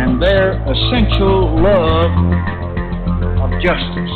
[0.00, 2.12] and their essential love
[3.42, 4.14] of justice.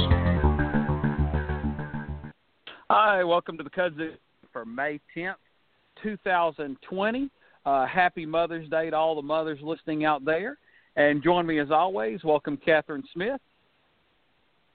[2.88, 4.12] Hi, welcome to the Kudzu
[4.52, 5.34] for May 10th,
[6.00, 7.28] 2020.
[7.66, 10.56] Uh, happy Mother's Day to all the mothers listening out there.
[10.94, 12.22] And join me as always.
[12.22, 13.40] Welcome, Catherine Smith.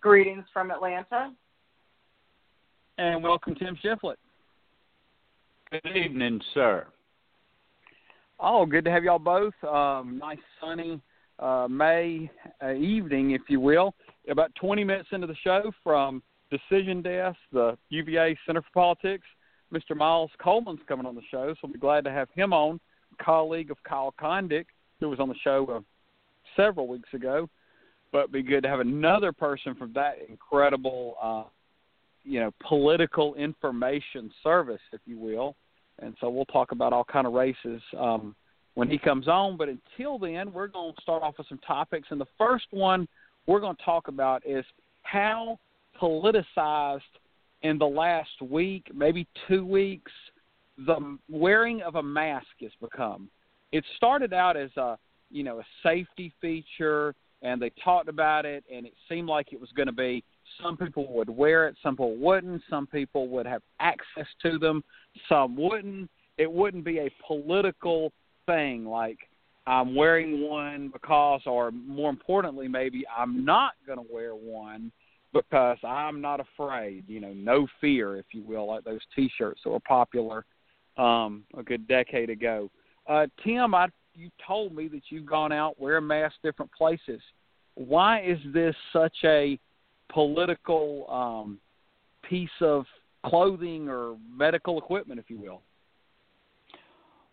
[0.01, 1.31] Greetings from Atlanta.
[2.97, 4.15] And welcome, Tim Shiflett.
[5.71, 6.85] Good evening, sir.
[8.39, 9.53] Oh, good to have y'all both.
[9.63, 11.01] Um, nice sunny
[11.39, 12.29] uh, May
[12.63, 13.95] uh, evening, if you will.
[14.29, 19.25] About 20 minutes into the show from Decision Desk, the UVA Center for Politics,
[19.73, 19.95] Mr.
[19.95, 22.79] Miles Coleman's coming on the show, so we'll be glad to have him on.
[23.19, 24.65] Colleague of Kyle Kondik,
[24.99, 25.79] who was on the show uh,
[26.55, 27.49] several weeks ago,
[28.11, 31.43] but be good to have another person from that incredible, uh,
[32.23, 35.55] you know, political information service, if you will
[35.99, 38.35] and so we'll talk about all kind of races um,
[38.75, 39.57] when he comes on.
[39.57, 43.07] But until then, we're going to start off with some topics, and the first one
[43.45, 44.65] we're going to talk about is
[45.03, 45.59] how
[46.01, 47.01] politicized
[47.63, 50.11] in the last week, maybe two weeks,
[50.85, 53.29] the wearing of a mask has become.
[53.71, 54.97] It started out as a
[55.29, 59.59] you know a safety feature, and they talked about it, and it seemed like it
[59.59, 60.23] was going to be
[60.61, 62.61] some people would wear it, some people wouldn't.
[62.69, 64.83] Some people would have access to them,
[65.29, 66.09] some wouldn't.
[66.37, 68.11] It wouldn't be a political
[68.45, 69.17] thing like
[69.65, 74.91] I'm wearing one because, or more importantly, maybe I'm not going to wear one
[75.33, 77.03] because I'm not afraid.
[77.07, 80.45] You know, no fear, if you will, like those T-shirts that were popular
[80.97, 82.69] um, a good decade ago.
[83.07, 87.21] Uh, Tim, I you told me that you've gone out wear a mask different places.
[87.75, 89.59] Why is this such a
[90.09, 91.59] political um,
[92.27, 92.85] piece of
[93.25, 95.61] clothing or medical equipment, if you will?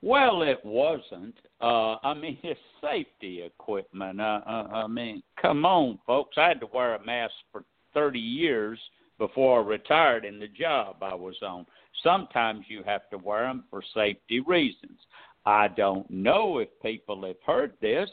[0.02, 1.34] Well, it wasn't.
[1.62, 4.20] Uh, I mean, it's safety equipment.
[4.20, 6.36] Uh, uh, I mean, come on, folks.
[6.36, 7.64] I had to wear a mask for
[7.94, 8.78] 30 years
[9.18, 11.64] before I retired in the job I was on.
[12.02, 14.98] Sometimes you have to wear them for safety reasons.
[15.46, 18.10] I don't know if people have heard this,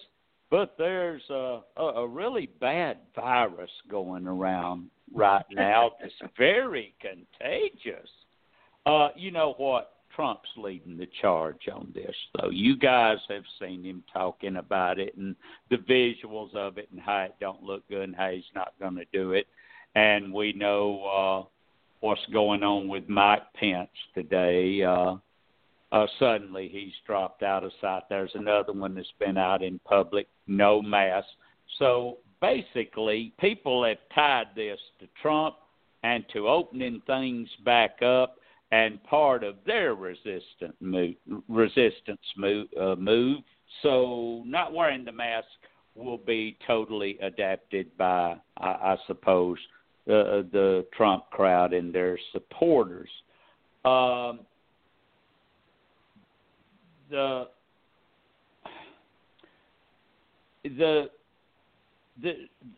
[0.51, 8.09] but there's a, a, a really bad virus going around right now that's very contagious.
[8.85, 9.93] Uh, you know what?
[10.15, 12.49] Trump's leading the charge on this, though.
[12.49, 15.37] You guys have seen him talking about it and
[15.69, 18.95] the visuals of it and how it don't look good and how he's not going
[18.95, 19.47] to do it.
[19.95, 21.49] And we know uh,
[22.01, 24.83] what's going on with Mike Pence today.
[24.83, 25.15] Uh,
[25.91, 28.03] uh, suddenly he's dropped out of sight.
[28.09, 31.27] There's another one that's been out in public, no mask.
[31.79, 35.55] So basically, people have tied this to Trump
[36.03, 38.37] and to opening things back up,
[38.71, 41.15] and part of their move,
[41.47, 43.39] resistance move, uh, move.
[43.83, 45.47] So not wearing the mask
[45.95, 49.57] will be totally adapted by, I, I suppose,
[50.07, 53.09] uh, the Trump crowd and their supporters.
[53.85, 54.39] Um,
[57.11, 57.47] the
[60.63, 61.05] the
[62.21, 62.33] the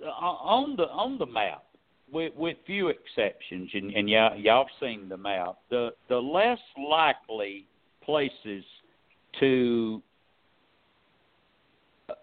[0.05, 1.63] on the on the map
[2.11, 6.59] with with few exceptions and, and y'all y'all have seen the map the the less
[6.77, 7.65] likely
[8.03, 8.63] places
[9.39, 10.01] to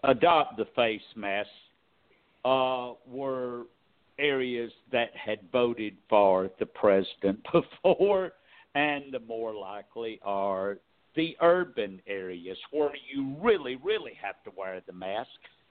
[0.03, 1.49] adopt the face mask
[2.45, 3.63] uh, were
[4.19, 7.39] areas that had voted for the president
[7.83, 8.31] before,
[8.75, 10.77] and the more likely are
[11.15, 15.29] the urban areas where you really, really have to wear the mask,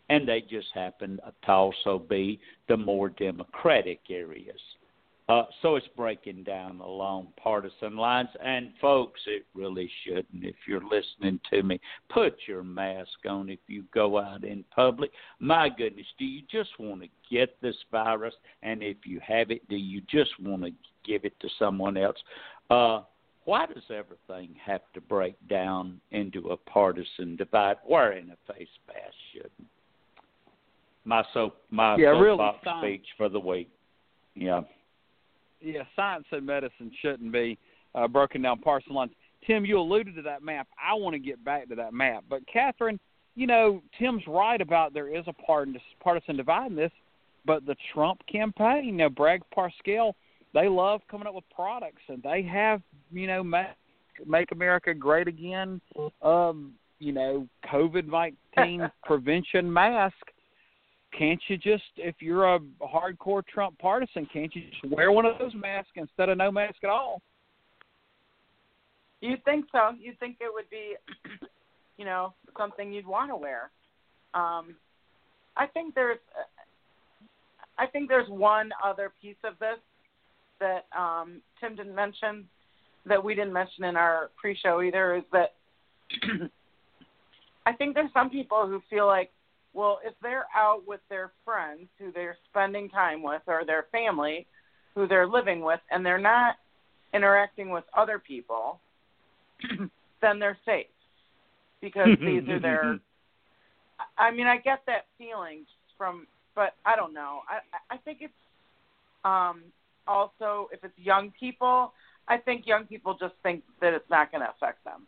[0.09, 4.61] and they just happen to also be the more democratic areas.
[5.31, 8.29] Uh, so it's breaking down along partisan lines.
[8.45, 10.43] And folks, it really shouldn't.
[10.43, 11.81] If you're listening to me,
[12.13, 15.13] put your mask on if you go out in public.
[15.39, 18.35] My goodness, do you just want to get this virus?
[18.65, 20.73] And if you have it, do you just want to
[21.05, 22.19] give it to someone else?
[22.69, 23.03] Uh,
[23.45, 27.77] why does everything have to break down into a partisan divide?
[27.89, 29.69] Wearing a face mask shouldn't.
[31.05, 33.71] My soap, my yeah, soapbox really, speech for the week.
[34.35, 34.61] Yeah.
[35.61, 37.59] Yeah, science and medicine shouldn't be
[37.95, 39.13] uh, broken down partisan lines.
[39.47, 40.69] Tim, you alluded to that map.
[40.83, 43.01] I want to get back to that map, but Catherine,
[43.35, 46.93] you know, Tim's right about there is a partisan partisan divide in this,
[47.47, 50.13] but the Trump campaign, you know, Brad Parscale,
[50.55, 52.83] they love coming up with products, and they have,
[53.13, 53.67] you know, make,
[54.27, 55.81] make America great again.
[56.23, 60.15] Um, you know, COVID nineteen prevention mask.
[61.17, 65.39] Can't you just, if you're a hardcore Trump partisan, can't you just wear one of
[65.39, 67.21] those masks instead of no mask at all?
[69.21, 69.91] You think so?
[69.99, 70.95] You think it would be,
[71.99, 73.71] you know, something you'd want to wear?
[74.35, 74.77] Um,
[75.57, 76.19] I think there's,
[77.77, 79.79] I think there's one other piece of this
[80.61, 82.47] that um, Tim didn't mention,
[83.07, 85.55] that we didn't mention in our pre-show either, is that
[87.67, 89.31] I think there's some people who feel like,
[89.73, 94.47] well, if they're out with their friends who they're spending time with or their family
[94.95, 96.57] who they're living with, and they're not
[97.15, 98.81] interacting with other people
[100.21, 100.87] then they're safe
[101.81, 102.99] because these are their.
[104.17, 105.65] I mean, I get that feeling
[105.99, 107.41] from, but I don't know.
[107.49, 108.33] I I think it's
[109.25, 109.63] um
[110.07, 111.93] also if it's young people,
[112.29, 115.07] I think young people just think that it's not going to affect them.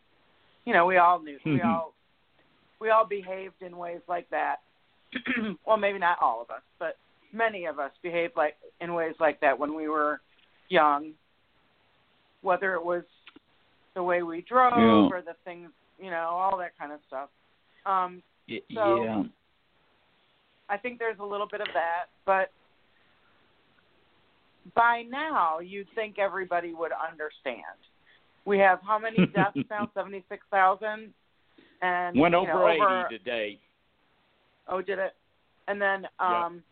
[0.65, 1.93] You know, we all knew we all
[2.79, 4.57] we all behaved in ways like that.
[5.65, 6.97] well, maybe not all of us, but
[7.31, 10.21] many of us behaved like in ways like that when we were
[10.69, 11.11] young.
[12.41, 13.03] Whether it was
[13.95, 15.07] the way we drove Yeah.
[15.15, 17.29] or the things, you know, all that kind of stuff.
[17.85, 18.21] Um,
[18.73, 19.23] So- yeah.
[20.69, 22.51] I think there's a little bit of that, but
[24.75, 27.77] by now you'd think everybody would understand.
[28.45, 29.89] We have how many deaths now?
[29.93, 31.13] Seventy six thousand,
[31.81, 33.59] and Went you over know, eighty over, today.
[34.67, 35.15] Oh, did it?
[35.67, 36.45] And then Yeah.
[36.45, 36.63] um,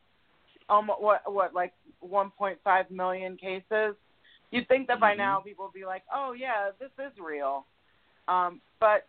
[0.69, 3.95] almost what what like one point five million cases.
[4.51, 5.17] You'd think that by Mhm.
[5.17, 7.65] now people would be like, oh yeah, this is real.
[8.27, 9.07] Um, but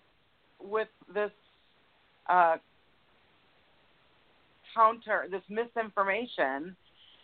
[0.60, 1.32] with this
[2.28, 2.58] uh,
[4.74, 6.76] counter, this misinformation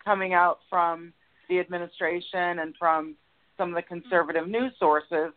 [0.05, 1.13] coming out from
[1.49, 3.15] the administration and from
[3.57, 5.33] some of the conservative news sources,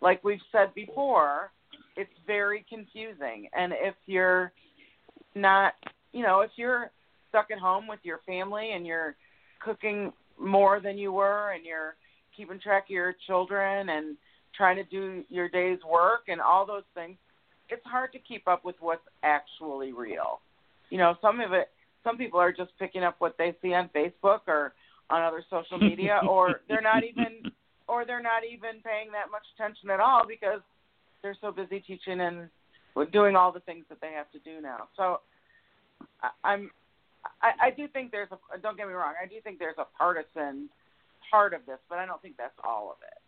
[0.00, 1.50] like we've said before,
[1.96, 3.48] it's very confusing.
[3.56, 4.52] And if you're
[5.34, 5.74] not,
[6.12, 6.90] you know, if you're
[7.28, 9.16] stuck at home with your family and you're
[9.60, 11.96] cooking more than you were and you're
[12.36, 14.16] keeping track of your children and
[14.54, 17.16] trying to do your day's work and all those things,
[17.68, 20.40] it's hard to keep up with what's actually real.
[20.90, 21.68] You know, some of it
[22.04, 24.74] some people are just picking up what they see on Facebook or
[25.10, 27.50] on other social media or they're not even
[27.88, 30.60] or they're not even paying that much attention at all because
[31.22, 32.48] they're so busy teaching and
[33.12, 34.88] doing all the things that they have to do now.
[34.96, 35.20] So
[36.22, 36.70] I, I'm
[37.42, 39.86] I, I do think there's a don't get me wrong, I do think there's a
[39.96, 40.68] partisan
[41.30, 43.18] part of this, but I don't think that's all of it.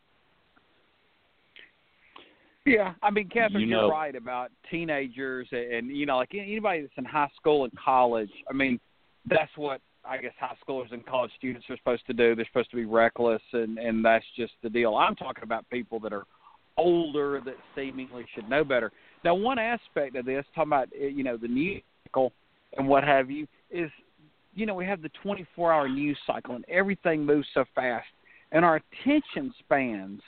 [2.65, 6.35] Yeah, I mean, Catherine, You you are right about teenagers and, and you know, like
[6.35, 8.31] anybody that's in high school and college.
[8.51, 8.79] I mean,
[9.27, 12.35] that's what I guess high schoolers and college students are supposed to do.
[12.35, 14.97] They're supposed to be reckless, and and that's just the deal.
[14.97, 16.25] I'm talking about people that are
[16.77, 18.93] older that seemingly should know better.
[19.25, 22.33] Now, one aspect of this, talking about eh, you know the news cycle
[22.77, 23.91] and what have you, is
[24.55, 28.07] you know we have the 24-hour news cycle, and everything moves so fast,
[28.53, 30.23] and our attention spans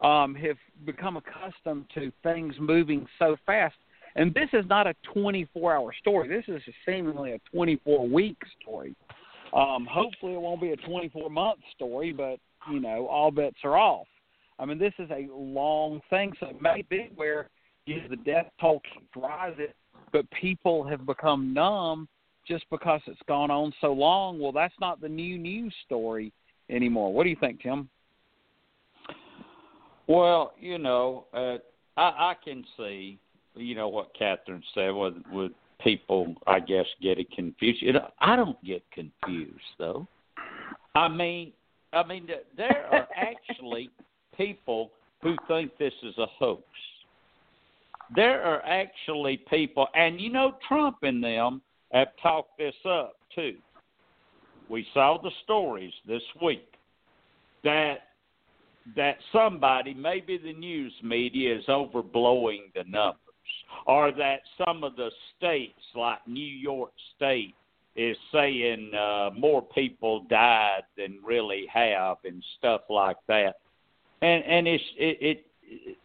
[0.00, 3.74] um, have become accustomed to things moving so fast.
[4.14, 6.26] And this is not a 24 hour story.
[6.26, 8.94] This is seemingly a 24 week story.
[9.56, 12.38] Um, hopefully, it won't be a 24 month story, but,
[12.70, 14.06] you know, all bets are off.
[14.58, 17.48] I mean, this is a long thing, so it may be where
[17.86, 19.68] you know, the death toll keeps rising,
[20.12, 22.06] but people have become numb
[22.46, 24.38] just because it's gone on so long.
[24.38, 26.32] Well, that's not the new news story
[26.68, 27.12] anymore.
[27.12, 27.88] What do you think, Tim?
[30.06, 31.56] Well, you know, uh,
[31.96, 33.18] I, I can see,
[33.54, 37.82] you know, what Catherine said with with people, I guess, getting confused.
[37.82, 40.06] You know, I don't get confused though.
[40.94, 41.52] I mean,
[41.92, 43.90] I mean, there are actually
[44.36, 44.90] people
[45.22, 46.62] who think this is a hoax.
[48.14, 51.60] There are actually people, and you know, Trump and them
[51.92, 53.56] have talked this up too.
[54.68, 56.68] We saw the stories this week
[57.64, 57.98] that
[58.94, 63.25] that somebody, maybe the news media, is overblowing the numbers,
[63.86, 67.54] or that some of the states, like New York State,
[67.94, 73.56] is saying uh, more people died than really have, and stuff like that.
[74.22, 75.18] And and it's it.
[75.20, 75.96] it, it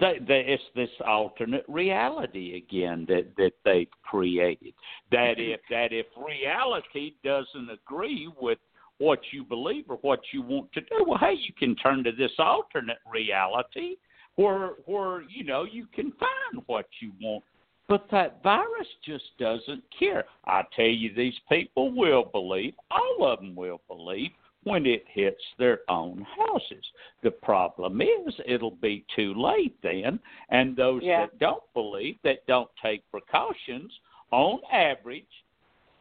[0.00, 4.72] they, it's this alternate reality again that that they've created.
[5.10, 8.58] That if that if reality doesn't agree with
[8.98, 11.04] what you believe or what you want to do.
[11.06, 13.96] Well, hey, you can turn to this alternate reality
[14.36, 17.44] where where you know you can find what you want.
[17.88, 20.24] But that virus just doesn't care.
[20.46, 24.30] I tell you, these people will believe, all of them will believe,
[24.64, 26.84] when it hits their own houses.
[27.22, 30.20] The problem is it'll be too late then,
[30.50, 31.26] and those Yeah.
[31.26, 33.92] that don't believe, that don't take precautions,
[34.30, 35.44] on average,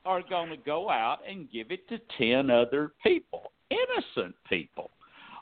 [0.06, 4.92] are going to go out and give it to 10 other people, innocent people,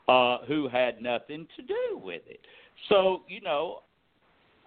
[0.08, 2.44] uh, who had nothing to do with it.
[2.88, 3.82] So, you know,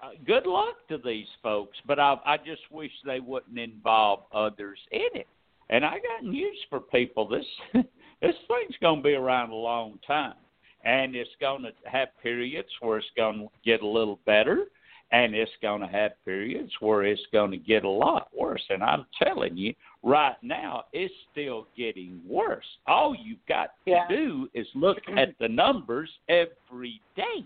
[0.02, 4.80] uh, good luck to these folks, but I, I just wish they wouldn't involve others
[4.92, 5.28] in it.
[5.70, 7.28] And I got news for people.
[7.28, 10.36] This this thing's going to be around a long time,
[10.84, 14.66] and it's going to have periods where it's going to get a little better,
[15.12, 18.64] and it's going to have periods where it's going to get a lot worse.
[18.70, 22.66] And I'm telling you, right now, it's still getting worse.
[22.86, 24.08] All you've got to Yeah.
[24.10, 27.46] do is look at the numbers every day.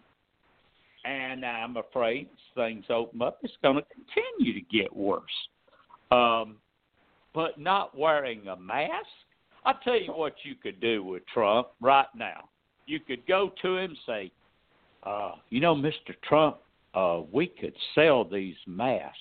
[1.07, 5.23] And I'm afraid as things open up, it's going to continue to get worse.
[6.11, 6.57] Um,
[7.33, 9.07] but not wearing a mask,
[9.65, 12.49] I'll tell you what you could do with Trump right now.
[12.87, 14.31] You could go to him say,
[15.03, 16.13] uh, you know, Mr.
[16.27, 16.57] Trump,
[16.93, 19.17] uh, we could sell these masks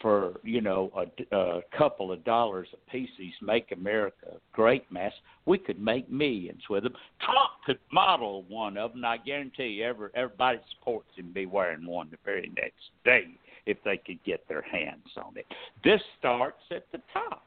[0.00, 3.10] for, you know, a, a couple of dollars a piece.
[3.18, 5.18] These Make America Great masks.
[5.46, 6.94] We could make millions with them.
[7.20, 9.04] Trump could model one of them.
[9.04, 13.26] I guarantee you, every, everybody supports him be wearing one the very next day
[13.66, 15.46] if they could get their hands on it.
[15.84, 17.42] This starts at the top.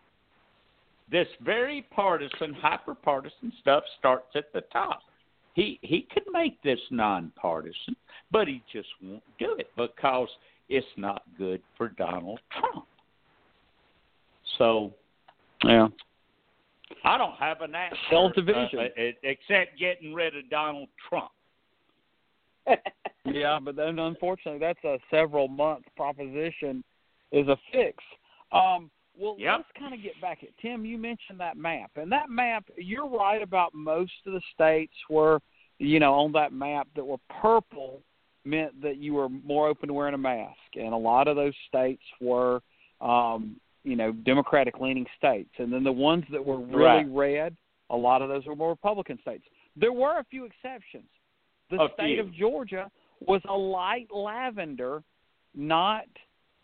[1.11, 5.01] This very partisan, hyper partisan stuff starts at the top.
[5.53, 7.97] He he could make this nonpartisan,
[8.31, 10.29] but he just won't do it because
[10.71, 12.87] it's not good for Donald Trump.
[14.57, 14.93] So
[15.63, 15.89] Yeah.
[17.03, 18.79] I don't have an answer Self-division.
[18.79, 21.31] uh, uh, except getting rid of Donald Trump.
[23.25, 26.83] yeah, but then unfortunately, that's a several month proposition.
[27.31, 28.03] Is a fix.
[28.51, 29.57] Um, well, Yep.
[29.57, 30.85] let's kind of get back at Tim.
[30.85, 32.65] You mentioned that map, and that map.
[32.77, 35.39] You're right about most of the states were,
[35.79, 38.01] you know, on that map that were purple
[38.43, 41.53] meant that you were more open to wearing a mask, and a lot of those
[41.67, 42.61] states were,
[42.99, 47.07] um, you know, Democratic-leaning states, and then the ones that were really Right.
[47.09, 47.57] red,
[47.89, 49.43] a lot of those were more Republican states.
[49.75, 51.09] There were a few exceptions.
[51.69, 52.21] The A state few.
[52.21, 55.03] of Georgia was a light lavender,
[55.55, 56.05] not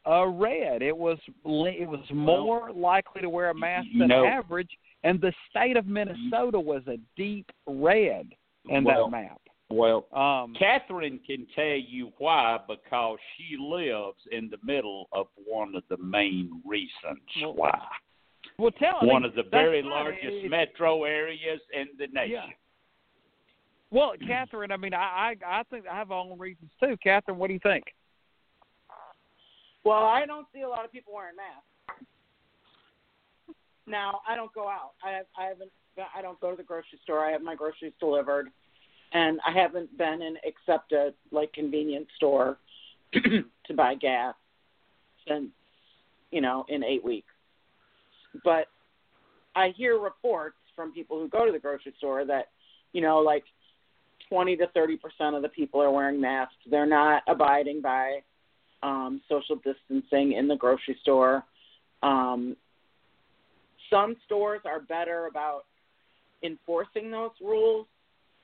[0.06, 0.82] a red.
[0.82, 5.78] It was it was more likely to wear a mask than average, and the state
[5.78, 8.34] of Minnesota was a deep red
[8.70, 9.42] in Well, that map.
[9.70, 15.76] Well, Um, Catherine can tell you why because she lives in the middle of one
[15.76, 17.88] of the main reasons Well, why.
[18.58, 22.32] well, tell One me, of the very largest It- metro areas in the nation.
[22.32, 22.50] Yeah.
[23.90, 26.96] Well, Catherine, I mean, I, I I think I have my own reasons too.
[26.98, 27.94] Catherine, what do you think?
[29.84, 32.04] Well, I don't see a lot of people wearing masks.
[33.86, 34.92] Now, I don't go out.
[35.02, 35.72] I have, I haven't.
[36.14, 37.26] I don't go to the grocery store.
[37.26, 38.52] I have my groceries delivered,
[39.14, 42.58] and I haven't been in except a like convenience store
[43.14, 44.36] to buy gas
[45.28, 45.50] since
[46.32, 47.32] you know in eight weeks.
[48.44, 48.68] But
[49.56, 52.50] I hear reports from people who go to the grocery store that
[52.94, 53.44] you know like
[54.30, 56.56] twenty to thirty percent of the people are wearing masks.
[56.70, 58.20] They're not abiding by
[58.84, 61.44] um, social distancing in the grocery store.
[62.04, 62.56] Um,
[63.90, 65.64] some stores are better about
[66.44, 67.88] enforcing those rules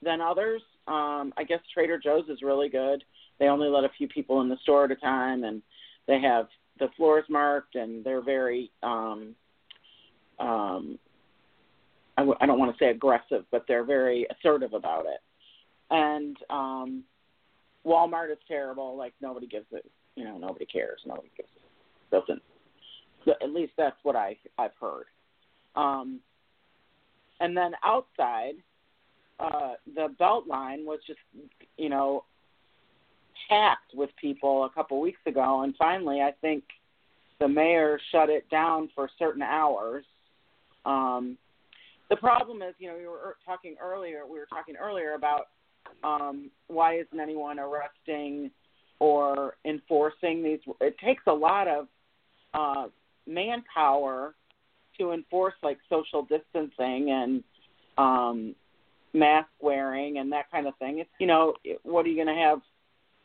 [0.04, 0.62] than others.
[0.88, 3.04] Um, I guess Trader Joe's is really good.
[3.40, 5.62] They only let a few people in the store at a time, and
[6.08, 6.48] they have
[6.80, 8.72] the floors marked, and they're very.
[8.82, 9.36] Um,
[10.40, 11.00] um,
[12.18, 15.20] I, w- I don't want to say aggressive, but they're very assertive about it.
[15.90, 17.04] And um,
[17.86, 18.98] Walmart is terrible.
[18.98, 19.86] Like nobody gives it.
[20.16, 21.00] You know, nobody cares.
[21.06, 22.12] Nobody gives it.
[22.12, 22.42] Doesn't.
[23.42, 25.06] At least that's what I I've heard.
[25.76, 26.20] Um,
[27.40, 28.54] and then outside,
[29.40, 31.20] uh, the BeltLine was just,
[31.78, 32.24] you know,
[33.50, 36.64] packed with people a couple weeks ago, and finally, I think
[37.40, 40.06] the mayor shut it down for certain hours.
[40.86, 41.38] Um,
[42.10, 44.22] the problem is, you know, we were talking earlier.
[44.30, 45.48] We were talking earlier about
[46.04, 48.52] um, why isn't anyone arresting
[49.00, 50.60] or enforcing these?
[50.80, 51.88] It takes a lot of
[52.54, 52.88] uh,
[53.28, 54.36] manpower
[55.00, 57.44] to enforce like social distancing and
[57.98, 58.56] um
[59.14, 61.00] mask wearing and that kind of thing.
[61.00, 61.54] It's you know,
[61.84, 62.60] what are you going to have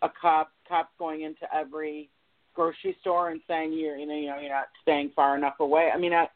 [0.02, 2.10] a cop cops going into every
[2.54, 5.90] grocery store and saying you're you know, you know you're not staying far enough away.
[5.94, 6.26] I mean, I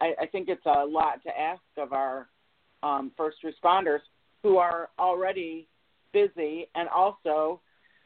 [0.00, 2.28] I, think it's a lot to ask of our
[2.82, 4.00] um, first responders
[4.42, 5.66] who are already
[6.12, 7.60] busy and also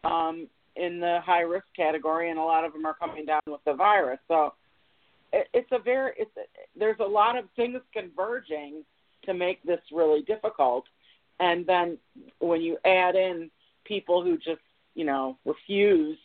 [0.04, 3.60] um, in the high risk category, and a lot of them are coming down with
[3.64, 4.18] the virus.
[4.26, 4.54] So
[5.32, 6.30] it, it's a very it's
[6.76, 8.84] there's a lot of things converging
[9.24, 10.84] to make this really difficult.
[11.38, 11.98] And then
[12.38, 13.50] when you add in
[13.84, 14.60] people who just
[14.94, 16.18] you know refuse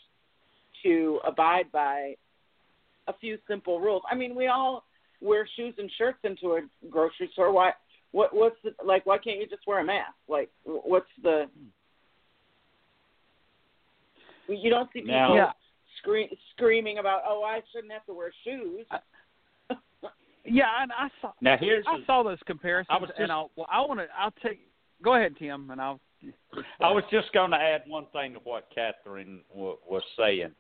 [0.84, 2.16] to abide by
[3.08, 4.02] a few simple rules.
[4.10, 4.84] I mean, we all
[5.22, 7.52] wear shoes and shirts into a grocery store.
[7.52, 7.72] Why?
[8.12, 8.36] What?
[8.36, 9.06] What's the, like?
[9.06, 10.14] Why can't you just wear a mask?
[10.28, 11.46] Like, what's the?
[14.48, 15.52] You don't see people Now- Yeah.
[15.98, 18.86] scream, screaming about, "Oh, I shouldn't have to wear shoes."
[20.46, 23.52] Yeah, and I saw Now here's I saw those comparisons, I was and just- I'll
[23.56, 24.68] well, I want to I'll take.
[25.04, 26.00] Go ahead, Tim, and I'll.
[26.82, 30.52] I was just going to add one thing to what Catherine w- was saying.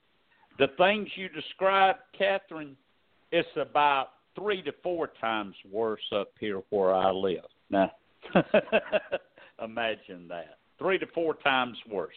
[0.59, 2.75] The things you described, Catherine,
[3.31, 7.45] it's about three to four times worse up here where I live.
[7.71, 7.91] Now,
[9.63, 10.57] imagine that.
[10.77, 12.13] Three to four times worse.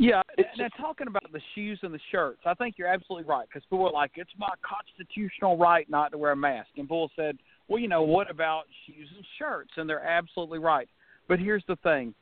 [0.00, 0.22] Yeah,
[0.56, 3.86] now talking about the shoes and the shirts, I think you're absolutely right because people
[3.86, 6.70] are like, it's my constitutional right not to wear a mask.
[6.78, 7.36] And Bull said,
[7.68, 9.72] well, you know, what about shoes and shirts?
[9.76, 10.88] And they're absolutely right.
[11.28, 12.14] But here's the thing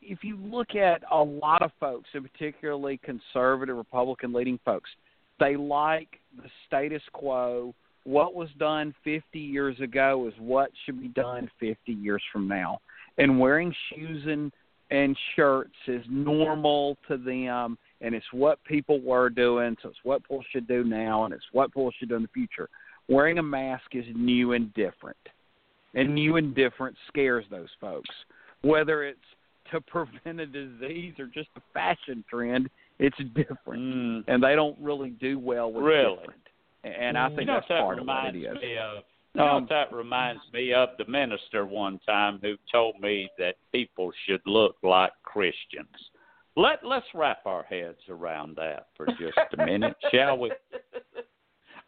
[0.00, 4.90] if you look at a lot of folks, and particularly conservative Republican leading folks,
[5.38, 7.72] they like the status quo.
[8.02, 12.80] What was done 50 years ago is what should be done 50 years from now.
[13.16, 14.50] And wearing shoes and
[14.92, 20.22] and shirts is normal to them, and it's what people were doing, so it's what
[20.22, 22.68] people should do now, and it's what people should do in the future.
[23.08, 25.16] Wearing a mask is new and different,
[25.94, 28.10] and new and different scares those folks.
[28.60, 29.18] Whether it's
[29.72, 32.68] to prevent a disease or just a fashion trend,
[32.98, 34.24] it's different, Mm.
[34.28, 36.16] and they don't really do well with Really?
[36.18, 36.38] different.
[36.84, 38.60] And I think you know that's that part of what it is.
[38.60, 39.04] me of?
[39.34, 40.90] Know Um, that reminds me of?
[40.98, 46.10] The minister one time who told me that people should look like Christians.
[46.54, 50.52] Let Let's wrap our heads around that for just a minute, shall we?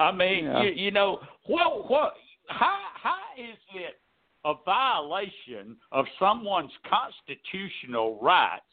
[0.00, 0.62] I mean, Yeah.
[0.62, 2.14] you, you know, what what
[2.48, 4.00] how how is it
[4.46, 8.64] a violation of someone's constitutional rights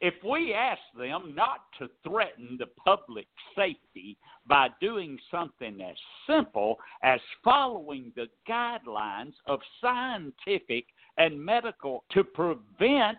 [0.00, 6.78] if we ask them not to threaten the public safety by doing something as simple
[7.02, 10.86] as following the guidelines of scientific
[11.18, 13.18] and medical to prevent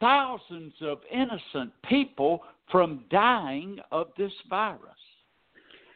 [0.00, 4.80] thousands of innocent people from dying of this virus.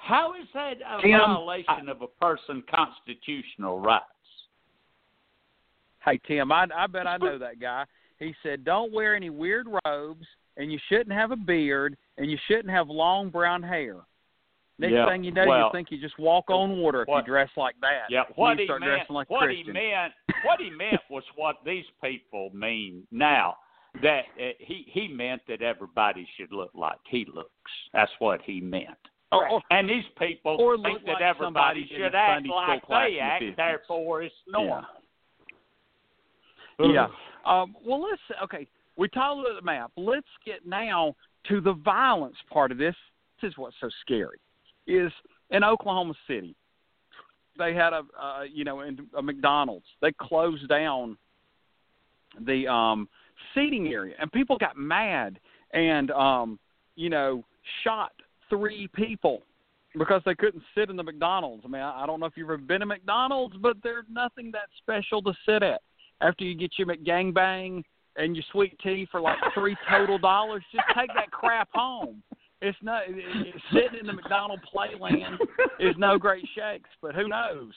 [0.00, 4.04] How is that a Tim, violation of a person's constitutional rights?
[6.04, 7.84] Hey Tim, I I bet I know that guy.
[8.18, 10.26] He said, "Don't wear any weird robes,
[10.56, 13.96] and you shouldn't have a beard, and you shouldn't have long brown hair."
[14.80, 17.26] Next Yeah, thing you know, well, you think you just walk on water if what-
[17.26, 18.10] you dress like that.
[18.10, 20.12] Yeah, what you he meant, like what he meant,
[20.44, 23.56] what he meant was what these people mean now.
[24.02, 27.72] That uh, he he meant that everybody should look like he looks.
[27.92, 28.98] That's what he meant.
[29.32, 33.06] Or- or- And these people Or think look that like everybody should act like they
[33.08, 33.56] in the act.
[33.56, 34.84] Therefore, it's normal.
[36.78, 37.08] Yeah.
[37.48, 38.68] Um, well, let's okay.
[38.96, 39.90] We talked about the map.
[39.96, 41.14] Let's get now
[41.48, 42.94] to the violence part of this.
[43.40, 44.38] This is what's so scary.
[44.86, 45.12] Is
[45.50, 46.54] in Oklahoma City,
[47.56, 49.86] they had a uh, you know in a McDonald's.
[50.02, 51.16] They closed down
[52.46, 53.08] the um,
[53.54, 55.38] seating area, and people got mad
[55.72, 56.58] and um,
[56.96, 57.44] you know
[57.82, 58.12] shot
[58.50, 59.42] three people
[59.96, 61.62] because they couldn't sit in the McDonald's.
[61.64, 64.50] I mean, I I don't know if you've ever been to McDonald's, but there's nothing
[64.52, 65.80] that special to sit at
[66.20, 67.82] after you get your McGangbang
[68.16, 72.22] and your sweet tea for like three total dollars, just take that crap home.
[72.60, 75.38] It's not it, it, sitting in the McDonald playland
[75.78, 77.72] is no great shakes, but who knows?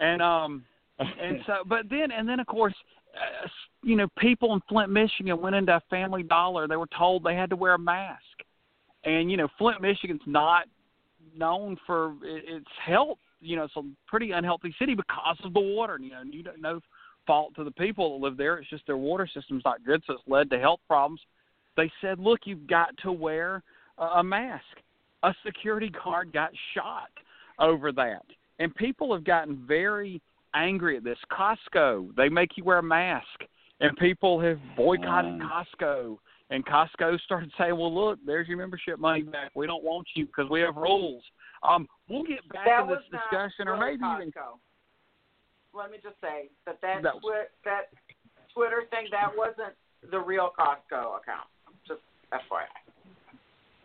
[0.00, 0.64] And um
[0.98, 2.74] and so but then and then of course
[3.14, 3.48] uh,
[3.84, 6.66] you know people in Flint, Michigan went into a Family Dollar.
[6.66, 8.22] They were told they had to wear a mask,
[9.04, 10.66] and you know Flint, Michigan's not
[11.36, 13.18] known for its health.
[13.40, 15.98] You know, it's a pretty unhealthy city because of the water.
[16.00, 16.80] You know, you don't know
[17.28, 18.56] fault to the people that live there.
[18.58, 21.20] It's just their water system's not good, so it's led to health problems.
[21.76, 23.62] They said, "Look, you've got to wear
[23.98, 24.64] a, a mask."
[25.24, 27.10] A security guard got shot
[27.58, 28.24] over that,
[28.60, 30.20] and people have gotten very
[30.54, 31.18] angry at this.
[31.30, 33.26] Costco, they make you wear a mask,
[33.80, 35.48] and people have boycotted Mm.
[35.48, 36.18] Costco.
[36.50, 39.50] And Costco started saying, "Well, look, there's your membership money back.
[39.54, 41.22] We don't want you because we have rules."
[41.62, 44.58] Um, we'll get back that to this discussion, or really maybe even Costco.
[45.74, 47.90] Let me just say that that was- twi- that
[48.54, 49.74] Twitter thing that wasn't
[50.10, 51.48] the real Costco account.
[51.86, 52.00] Just
[52.32, 52.66] FYI.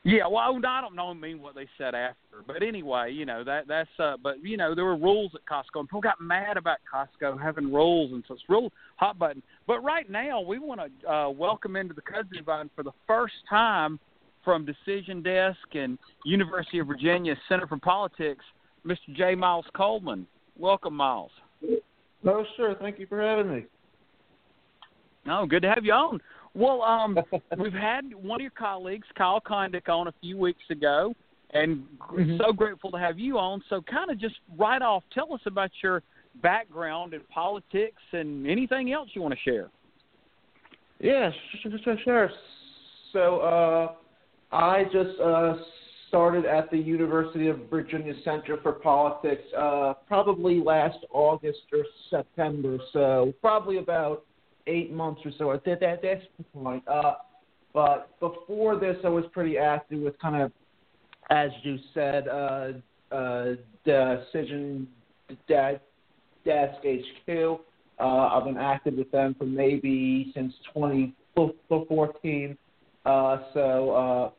[0.06, 1.12] Yeah, well, I don't know.
[1.12, 3.90] I mean what they said after, but anyway, you know that that's.
[4.00, 7.42] uh But you know there were rules at Costco, and people got mad about Costco
[7.42, 9.42] having rules, and so it's real hot button.
[9.66, 12.44] But right now, we want to uh welcome into the Kudzu
[12.76, 13.98] for the first time
[14.44, 18.44] from Decision Desk and University of Virginia Center for Politics,
[18.86, 19.14] Mr.
[19.14, 19.36] J.
[19.36, 20.28] Miles Coleman.
[20.58, 21.32] Welcome, Miles.
[22.26, 22.76] Oh, sure.
[22.76, 23.66] Thank you for having me.
[25.26, 26.20] No, good to have you on.
[26.54, 27.18] Well, um,
[27.58, 31.14] we've had one of your colleagues, Kyle Kondik, on a few weeks ago,
[31.52, 32.38] and Mhm.
[32.38, 33.62] so grateful to have you on.
[33.70, 36.02] So, kind of just right off, tell us about your
[36.36, 39.70] background in politics and anything else you want to share.
[41.00, 42.32] Yeah, sure, sure, sure.
[43.12, 43.96] So, uh,
[44.52, 45.58] I just uh,
[46.14, 52.78] started at the University of Virginia Center for Politics uh, probably last August or September,
[52.94, 54.24] so probably about
[54.68, 56.88] eight months or so at that, that, that's the point.
[56.88, 57.14] Uh,
[57.74, 60.52] but before this, I was pretty active with kind of,
[61.32, 62.74] as you said, uh,
[63.12, 64.88] uh, Decision
[65.48, 65.82] Desk
[66.46, 67.60] HQ.
[68.00, 72.56] Uh, I've been active with them for maybe since 2014.
[73.04, 74.30] Uh, so, uh,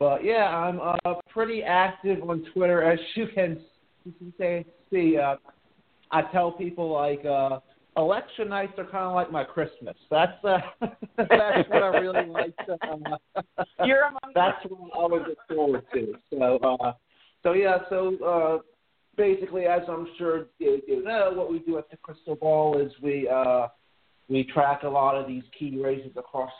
[0.00, 3.60] but yeah, I'm uh, pretty active on Twitter, as you can.
[4.90, 5.36] See, uh,
[6.10, 7.60] I tell people like uh,
[7.98, 9.94] election nights are kind of like my Christmas.
[10.10, 10.58] That's uh,
[11.16, 12.56] that's what I really like.
[12.66, 12.78] To,
[13.36, 16.14] uh, You're among that's what I would look forward to.
[16.30, 16.92] So, uh,
[17.42, 18.58] so yeah, so uh,
[19.18, 22.90] basically, as I'm sure you, you know, what we do at the Crystal Ball is
[23.02, 23.68] we uh,
[24.30, 26.52] we track a lot of these key races across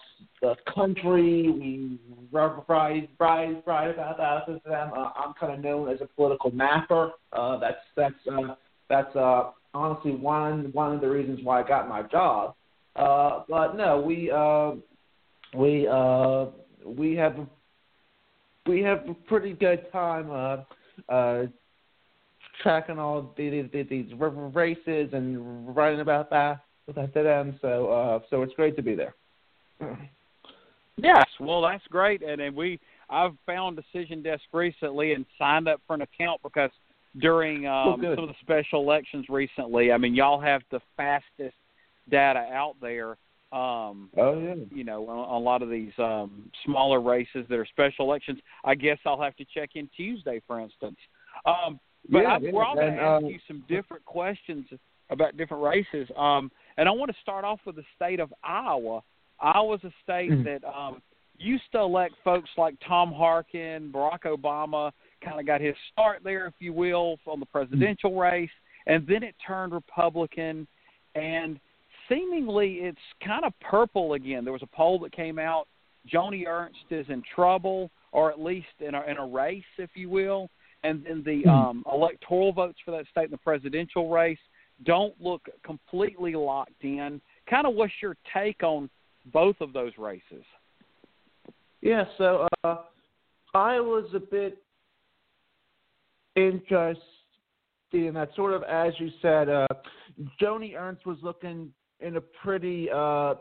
[0.43, 1.49] the country.
[1.49, 2.01] We
[2.33, 4.91] write write write about them.
[4.95, 7.13] Uh, I'm kind of known as a political mapper.
[7.33, 8.55] Uh, that's that's uh,
[8.89, 12.57] that's uh, honestly one one of the reasons why I got my job.
[12.97, 14.73] Uh, but no, we uh,
[15.57, 16.47] we uh,
[16.85, 17.37] we have
[18.67, 21.47] we have a pretty good time uh, uh,
[22.63, 26.61] tracking all the, the, these races and writing about that
[26.97, 27.59] with to them.
[27.63, 29.15] So uh, so it's great to be there.
[30.97, 35.81] Yes, well, that's great, and, and we I've found Decision Desk recently and signed up
[35.87, 36.71] for an account because
[37.21, 38.17] during Oh, um, good.
[38.17, 41.57] some of the special elections recently, I mean, y'all have the fastest
[42.09, 43.17] data out there.
[43.53, 44.55] Um, Oh yeah.
[44.71, 48.39] you know, on, on a lot of these um, smaller races that are special elections.
[48.65, 50.97] I guess I'll have to check in Tuesday, for instance.
[51.45, 54.67] Um, but Yeah, I, yeah, we're all going to ask um, you some different questions
[55.11, 56.09] about different races.
[56.17, 59.03] Um, and I want to start off with the state of Iowa.
[59.41, 60.45] Iowa's a state Mhm.
[60.45, 61.03] that um,
[61.39, 64.93] used to elect folks like Tom Harkin, Barack Obama,
[65.23, 68.51] kind of got his start there, if you will, on the presidential race,
[68.87, 70.67] and then it turned Republican,
[71.15, 71.59] and
[72.09, 74.45] seemingly it's kind of purple again.
[74.45, 75.67] There was a poll that came out.
[76.13, 80.09] Joni Ernst is in trouble, or at least in a, in a race, if you
[80.09, 80.49] will.
[80.83, 84.39] And then the um, electoral votes for that state in the presidential race
[84.85, 87.21] don't look completely locked in.
[87.49, 88.89] Kind of what's your take on
[89.33, 90.45] both of those races?
[91.81, 92.77] Yeah, so uh,
[93.55, 94.59] I was a bit
[96.37, 97.03] interested
[97.93, 98.31] in that.
[98.37, 99.67] Sort of as you said, uh,
[100.41, 103.35] Joni Ernst was looking in a pretty uh,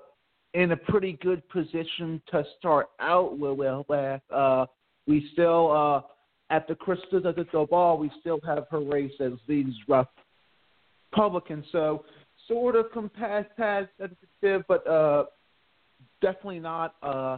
[0.53, 3.85] in a pretty good position to start out with.
[3.87, 4.65] with uh,
[5.05, 6.01] we still uh,
[6.53, 10.07] at the Crystal at the Ball, we still have her race as these rough
[11.11, 11.65] Republicans.
[11.71, 12.05] So
[12.47, 13.87] sort of competitive,
[14.67, 15.25] but uh,
[16.21, 16.95] definitely not.
[17.01, 17.37] Uh,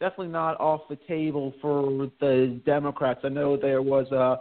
[0.00, 3.20] definitely not off the table for the Democrats.
[3.24, 4.40] I know there was a,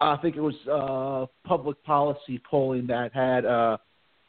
[0.00, 3.76] I think it was uh, public policy polling that had uh,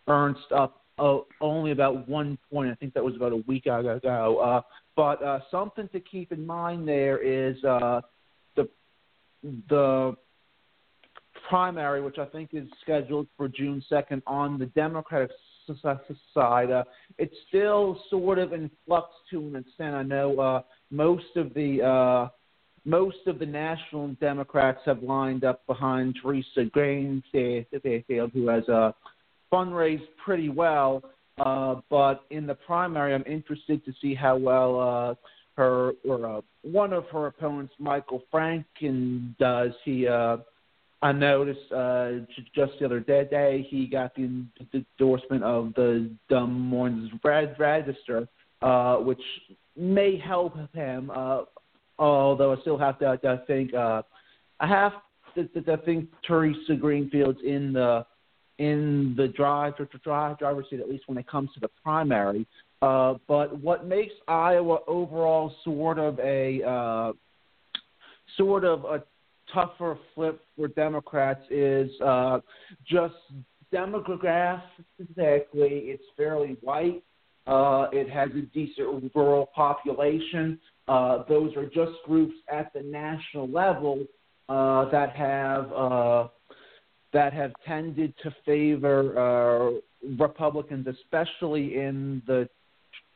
[0.07, 2.69] Ernst up uh, only about one point.
[2.69, 3.99] I think that was about a week ago.
[4.05, 4.61] Uh,
[4.95, 8.01] but uh, something to keep in mind there is uh,
[8.55, 8.69] the
[9.69, 10.15] the
[11.49, 15.31] primary, which I think is scheduled for June second on the Democratic
[16.33, 16.71] side.
[16.71, 16.83] Uh,
[17.17, 19.95] it's still sort of in flux to an extent.
[19.95, 22.29] I know uh, most of the uh,
[22.85, 27.65] most of the national Democrats have lined up behind Teresa Greenfield,
[28.33, 28.91] who has uh,
[29.51, 31.01] fundraised pretty well.
[31.37, 35.15] Uh, but in the primary, I'm interested to see how well uh,
[35.55, 39.71] her or uh, one of her opponents, Michael Franken, does.
[39.83, 40.37] He uh,
[41.03, 46.09] I noticed uh, j- just the other day, he got the, the endorsement of the
[46.29, 48.27] Des Moines Red Register,
[48.61, 49.21] uh, which
[49.75, 51.11] may help him.
[51.13, 51.41] Uh,
[51.99, 53.73] although I still have to, to think.
[53.73, 54.01] Uh,
[54.59, 54.93] I have
[55.35, 58.05] to, to, to think Teresa Greenfield's in the
[58.59, 62.45] in the drive drive driver's seat at least when it comes to the primary.
[62.81, 67.13] Uh, but what makes Iowa overall sort of a uh,
[68.37, 69.03] sort of a
[69.53, 72.39] tougher flip for Democrats is uh,
[72.87, 73.13] just
[73.73, 74.61] demographically,
[75.53, 77.03] it's fairly white.
[77.45, 80.59] Uh, it has a decent rural population.
[80.87, 84.05] Uh, those are just groups at the national level
[84.49, 86.27] uh, that have uh,
[87.11, 89.79] that have tended to favor uh,
[90.17, 92.47] Republicans, especially in the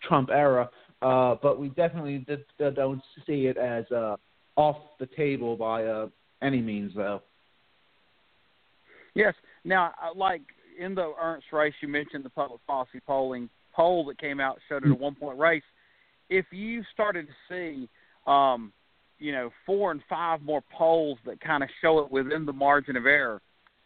[0.03, 0.69] Trump era.
[1.01, 2.25] Uh, but we definitely
[2.75, 4.15] don't see it as uh,
[4.55, 6.07] off the table by uh,
[6.41, 7.21] any means, though.
[9.13, 9.33] Yes.
[9.63, 10.41] Now, like
[10.79, 14.85] in the Ernst race, you mentioned the public policy polling poll that came out showed
[14.85, 15.63] it a one point race.
[16.29, 17.89] If you started to see,
[18.25, 18.71] um,
[19.19, 22.95] you know, four and five more polls that kind of show it within the margin
[22.95, 23.41] of error,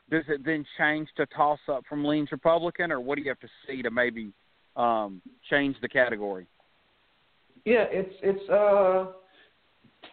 [0.10, 3.40] does it then change to toss up from leans Republican, or what do you have
[3.40, 4.32] to see to maybe
[4.76, 6.48] um, change the category?
[7.64, 9.12] Yeah, it's it's uh,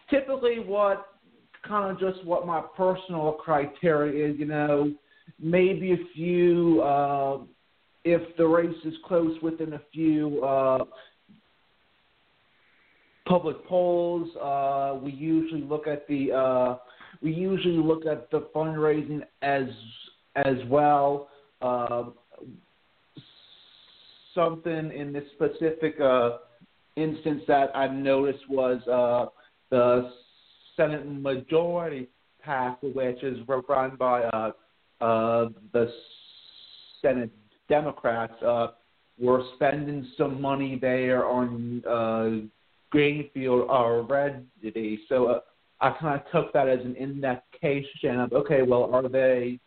[0.09, 1.07] typically what
[1.67, 4.39] kind of just what my personal criteria is.
[4.39, 4.93] You know,
[5.39, 6.81] maybe a few.
[6.81, 7.39] Uh,
[8.05, 10.85] if the race is close within a few uh,
[13.27, 16.77] public polls, uh, we usually look at the uh,
[17.21, 19.67] we usually look at the fundraising as
[20.35, 21.29] as well.
[21.61, 22.05] Uh,
[24.33, 26.37] something in this specific uh,
[26.95, 29.29] instance that I've noticed was uh,
[29.69, 30.11] the
[30.79, 32.07] Senate Majority
[32.41, 33.37] PAC, which is
[33.67, 34.51] run by uh,
[35.01, 35.91] uh, the
[37.01, 37.31] Senate
[37.67, 38.67] Democrats, uh,
[39.19, 42.47] were spending some money there on uh,
[42.91, 45.01] Greenfield already.
[45.09, 45.39] So uh,
[45.81, 49.59] I kind of took that as an indication of okay, well, are they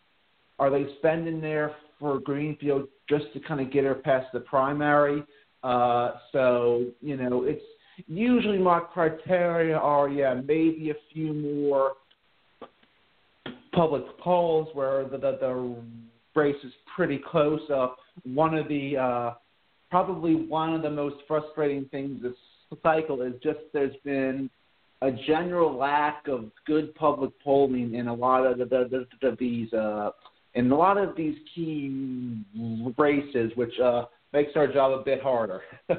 [0.57, 5.23] are they spending there for Greenfield just to kind of get her past the primary?
[5.61, 7.63] Uh, so you know, it's
[8.07, 11.93] usually my criteria are yeah, maybe a few more
[13.73, 15.75] public polls where the the, the
[16.35, 17.61] race is pretty close.
[17.69, 17.89] Uh,
[18.23, 19.33] one of the uh,
[19.89, 22.33] probably one of the most frustrating things this
[22.81, 24.49] cycle is just there's been
[25.01, 29.37] a general lack of good public polling in a lot of the, the, the, the
[29.37, 30.11] these uh,
[30.55, 32.41] in a lot of these key
[32.97, 35.61] races, which uh, makes our job a bit harder.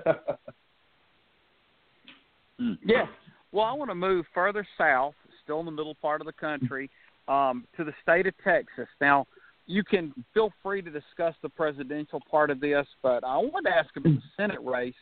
[2.58, 2.74] Hmm.
[2.84, 3.06] yeah.
[3.52, 6.90] Well, I want to move further south, still in the middle part of the country,
[7.28, 8.88] um, to the state of Texas.
[9.00, 9.26] Now,
[9.66, 13.72] you can feel free to discuss the presidential part of this, but I want to
[13.72, 14.94] ask about the Senate race.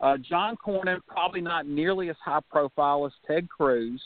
[0.00, 4.02] Uh, John Cornyn, probably not nearly as high profile as Ted Cruz,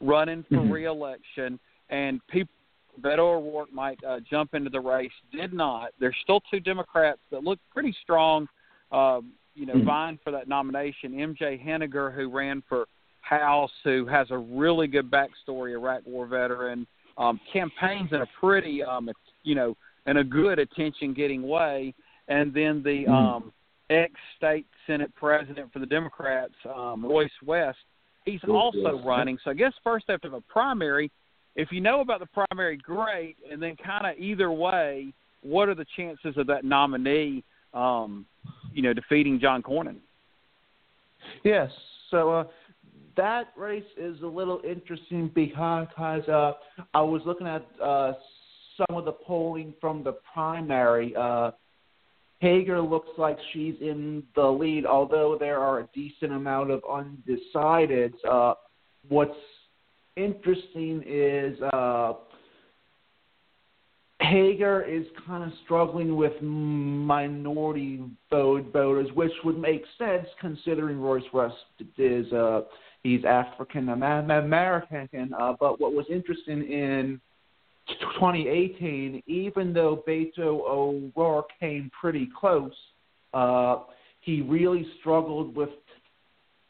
[0.00, 0.72] running for mm-hmm.
[0.72, 1.58] reelection,
[1.90, 2.52] and people
[3.00, 5.12] Beto O'Rourke might uh, jump into the race.
[5.32, 5.90] Did not.
[6.00, 8.48] There's still two Democrats that look pretty strong.
[8.90, 9.20] Uh,
[9.58, 9.86] you know, mm-hmm.
[9.86, 11.12] vying for that nomination.
[11.12, 12.86] MJ Hegar, who ran for
[13.20, 16.86] House, who has a really good backstory, Iraq War veteran,
[17.18, 19.10] um, campaigns in a pretty um,
[19.42, 21.94] you know, in a good attention getting way.
[22.28, 23.12] And then the mm-hmm.
[23.12, 23.52] um,
[23.90, 27.78] ex state Senate president for the Democrats, um, Royce West,
[28.24, 29.38] he's also running.
[29.44, 31.10] So I guess first have to have a primary,
[31.56, 33.36] if you know about the primary, great.
[33.50, 37.42] And then kind of either way, what are the chances of that nominee,
[37.74, 38.26] um,
[38.78, 39.96] you know, defeating John Cornyn?
[41.42, 41.68] Yes.
[42.12, 42.44] So uh,
[43.16, 46.52] that race is a little interesting because uh,
[46.94, 48.12] I was looking at uh,
[48.76, 51.50] some of the polling from the primary, uh,
[52.40, 58.14] Hegar looks like she's in the lead, although there are a decent amount of undecideds.
[58.30, 58.54] Uh,
[59.08, 59.32] what's
[60.16, 62.12] interesting is uh,
[64.22, 68.00] Hegar is kind of struggling with minority
[68.30, 71.54] vote voters, which would make sense considering Royce West
[71.96, 72.62] is uh,
[73.02, 75.32] he's African American.
[75.38, 77.20] Uh, but what was interesting in
[78.16, 82.72] 2018, even though Beto O'Rourke came pretty close,
[83.34, 83.80] uh,
[84.20, 85.70] he really struggled with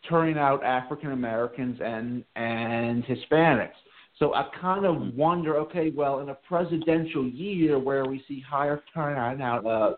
[0.08, 3.70] turning out African Americans and and Hispanics.
[4.18, 8.82] So I kind of wonder, okay, well, in a presidential year where we see higher
[8.92, 9.92] turnout, uh,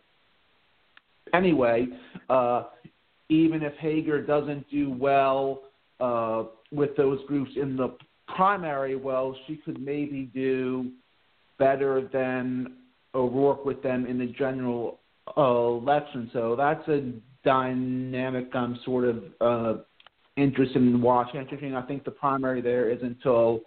[1.33, 1.87] anyway,
[2.29, 2.65] uh,
[3.31, 5.63] even if Hegar doesn't do well
[6.01, 7.97] uh, with those groups in the
[8.35, 10.91] primary, well, she could maybe do
[11.59, 12.75] better than
[13.15, 15.01] O'Rourke with them in the general
[15.37, 16.31] uh, election.
[16.33, 17.13] So that's a
[17.45, 19.81] dynamic I'm sort of uh,
[20.37, 21.41] interested in watching.
[21.41, 21.75] Interesting.
[21.75, 23.61] I think the primary there is until,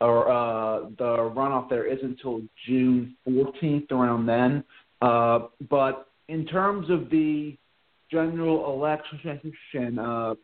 [0.00, 4.64] or uh, the runoff there is until June 14th, around then.
[5.02, 7.56] Uh, but in terms of the
[8.10, 10.34] general election, uh,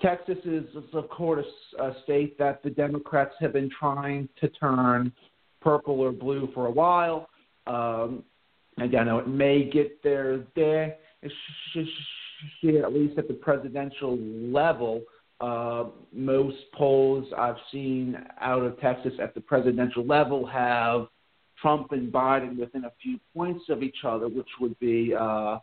[0.00, 1.46] Texas is, of course,
[1.78, 5.12] a state that the Democrats have been trying to turn
[5.60, 7.28] purple or blue for a while.
[7.66, 8.24] Um,
[8.78, 11.30] again, it may get there there, at
[12.92, 15.02] least at the presidential level.
[15.42, 21.08] Uh, most polls I've seen out of Texas at the presidential level have
[21.60, 25.58] Trump and Biden within a few points of each other, which would be uh,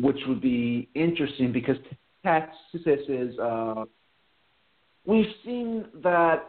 [0.00, 1.76] which would be interesting because
[2.24, 2.56] Texas
[3.08, 3.38] is.
[3.38, 3.84] Uh,
[5.04, 6.48] we've seen that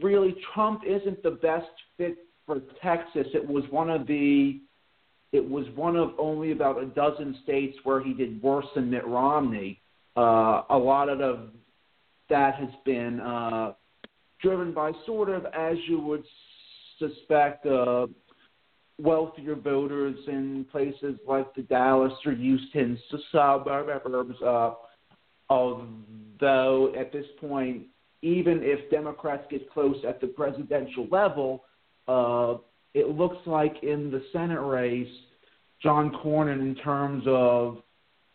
[0.00, 3.26] really Trump isn't the best fit for Texas.
[3.34, 4.58] It was one of the
[5.32, 9.06] it was one of only about a dozen states where he did worse than Mitt
[9.06, 9.80] Romney.
[10.16, 11.50] Uh, a lot of the,
[12.30, 13.72] that has been uh,
[14.40, 16.24] driven by sort of, as you would
[16.98, 18.06] suspect, uh,
[18.98, 22.98] wealthier voters in places like the Dallas or Houston
[23.32, 24.42] suburbs.
[24.42, 24.72] Uh,
[25.48, 27.82] although at this point,
[28.22, 31.64] even if Democrats get close at the presidential level,
[32.08, 32.56] uh,
[32.94, 35.08] it looks like in the Senate race,
[35.82, 37.78] John Cornyn, in terms of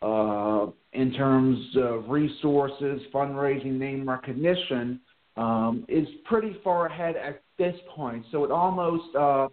[0.02, 5.00] uh, in terms of resources, fundraising, name recognition,
[5.36, 8.24] um, is pretty far ahead at this point.
[8.32, 9.48] So it almost uh,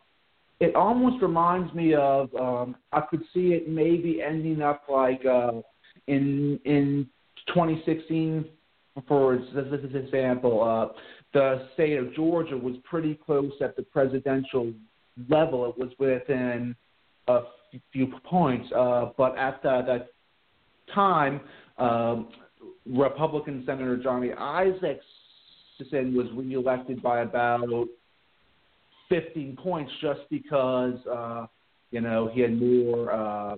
[0.60, 5.62] it almost reminds me of um, I could see it maybe ending up like uh,
[6.08, 7.08] in in
[7.47, 8.45] 2016
[9.08, 10.63] for this example.
[10.63, 10.97] Uh,
[11.34, 14.71] the state of Georgia was pretty close at the presidential
[15.29, 15.67] level.
[15.69, 16.75] It was within
[17.27, 17.41] a
[17.91, 20.10] few points, uh, but at the, that
[20.93, 21.41] time,
[21.77, 22.29] um,
[22.85, 24.99] Republican Senator Johnny Isakson
[26.13, 27.87] was reelected by about
[29.09, 31.45] 15 points just because uh,
[31.91, 33.11] you know he had more.
[33.11, 33.55] Uh,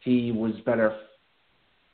[0.00, 0.96] he was better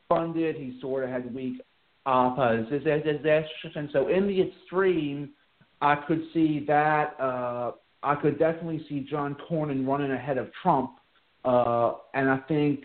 [0.09, 0.57] funded.
[0.57, 1.63] He sort of had weak
[2.05, 3.89] opposition.
[3.93, 5.31] So in the extreme,
[5.81, 7.17] I could see that.
[7.19, 7.73] Uh,
[8.03, 10.93] I could definitely see John Cornyn running ahead of Trump,
[11.45, 12.81] uh, and I think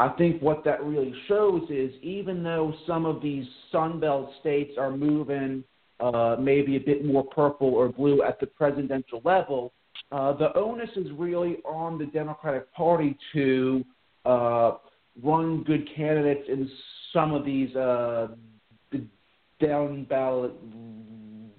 [0.00, 4.72] I think what that really shows is even though some of these Sun Belt states
[4.78, 5.62] are moving
[6.00, 9.72] uh, maybe a bit more purple or blue at the presidential level,
[10.10, 13.84] uh, the onus is really on the Democratic Party to
[14.24, 14.72] uh,
[15.22, 16.68] run good candidates in
[17.12, 18.28] some of these uh,
[19.60, 20.52] down ballot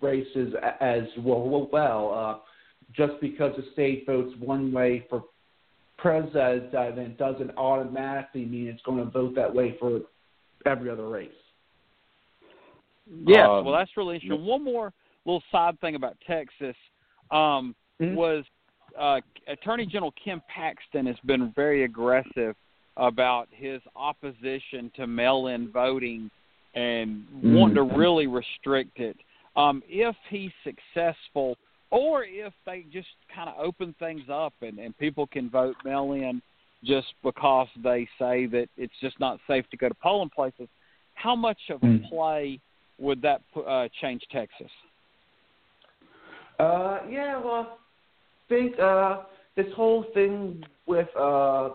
[0.01, 1.69] races as well.
[1.71, 2.37] well uh,
[2.93, 5.23] just because the state votes one way for
[6.05, 10.01] president doesn't automatically mean it's going to vote that way for
[10.67, 11.31] every other race.
[13.25, 14.45] Yes, um, well, that's really interesting.
[14.45, 14.93] One more
[15.25, 16.75] little side thing about Texas
[17.31, 18.13] um, mm-hmm.
[18.13, 18.43] was
[18.99, 22.55] uh, Attorney General Ken Paxton has been very aggressive
[22.97, 26.29] about his opposition to mail-in voting
[26.75, 27.55] and mm-hmm.
[27.55, 29.17] wanting to really restrict it.
[29.55, 31.57] Um, if he's successful,
[31.91, 36.41] or if they just kind of open things up and, and people can vote mail-in
[36.83, 40.67] just because they say that it's just not safe to go to polling places,
[41.15, 42.09] how much of a mm.
[42.09, 42.59] play
[42.99, 44.69] would that uh, change Texas?
[46.59, 47.77] Uh, yeah, well,
[48.45, 49.21] I think uh,
[49.55, 51.69] this whole thing with uh,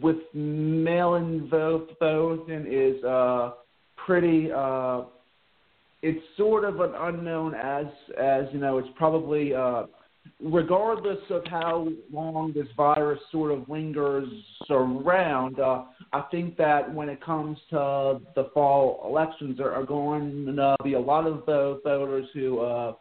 [0.00, 3.52] with mail-in vote voting is uh,
[3.96, 4.50] pretty.
[4.52, 5.02] Uh,
[6.02, 7.86] it's sort of an unknown as
[8.18, 8.78] as you know.
[8.78, 9.84] It's probably uh,
[10.40, 14.28] regardless of how long this virus sort of lingers
[14.70, 20.46] around, uh, I think that when it comes to the fall elections, there are going
[20.46, 22.94] to be a lot of those voters who uh,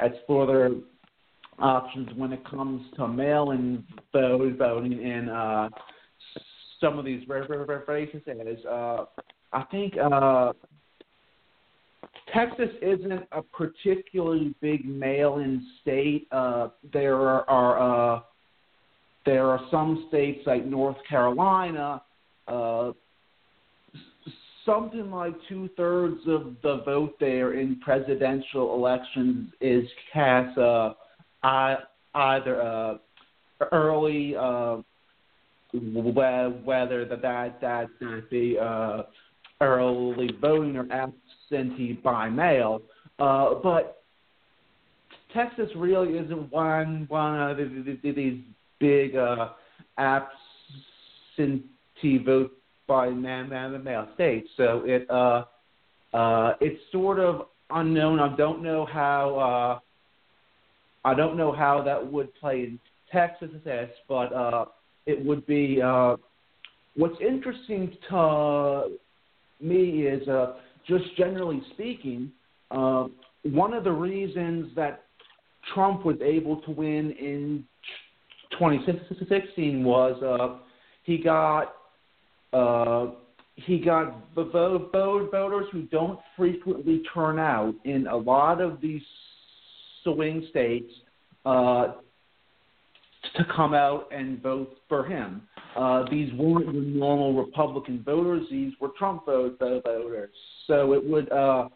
[0.00, 0.70] explore their
[1.58, 5.68] options when it comes to mail-in voting in uh,
[6.80, 7.50] some of these races.
[8.68, 9.04] Uh,
[9.52, 10.52] I think uh,
[12.34, 16.26] Texas isn't a particularly big mail-in state.
[16.30, 18.20] Uh, there are, uh,
[19.24, 22.02] there are some states like North Carolina.
[22.46, 22.92] Uh,
[24.64, 30.92] something like two thirds of the vote there in presidential elections is cast uh,
[32.14, 32.98] either uh,
[33.72, 34.76] early, uh,
[35.72, 39.02] whether that that that, that be uh,
[39.60, 40.86] early voting or
[41.50, 42.82] absentee by mail.
[43.18, 44.02] Uh, but
[45.34, 48.40] Texas really isn't one one of these
[48.80, 49.50] big uh,
[49.98, 50.28] absentee
[52.24, 52.52] vote
[52.86, 54.48] by man man mail states.
[54.56, 55.44] So it uh,
[56.14, 58.20] uh, it's sort of unknown.
[58.20, 62.78] I don't know how uh, I don't know how that would play in
[63.12, 63.50] Texas,
[64.08, 64.66] but uh,
[65.06, 65.82] it would be.
[65.82, 66.16] Uh,
[66.96, 68.98] what's interesting to
[69.60, 70.54] me is uh,
[70.88, 72.32] just generally speaking,
[72.70, 73.06] uh,
[73.42, 75.04] one of the reasons that
[75.74, 77.64] Trump was able to win in
[78.58, 80.58] 2016 was uh,
[81.04, 81.74] he got
[82.52, 83.12] uh,
[83.56, 89.02] he got vote, vote, voters who don't frequently turn out in a lot of these
[90.04, 90.90] swing states
[91.44, 91.94] uh,
[93.36, 95.42] to come out and vote for him.
[95.76, 100.30] Uh, these weren't the normal Republican voters; these were Trump vote, voters.
[100.66, 101.68] So it would, uh,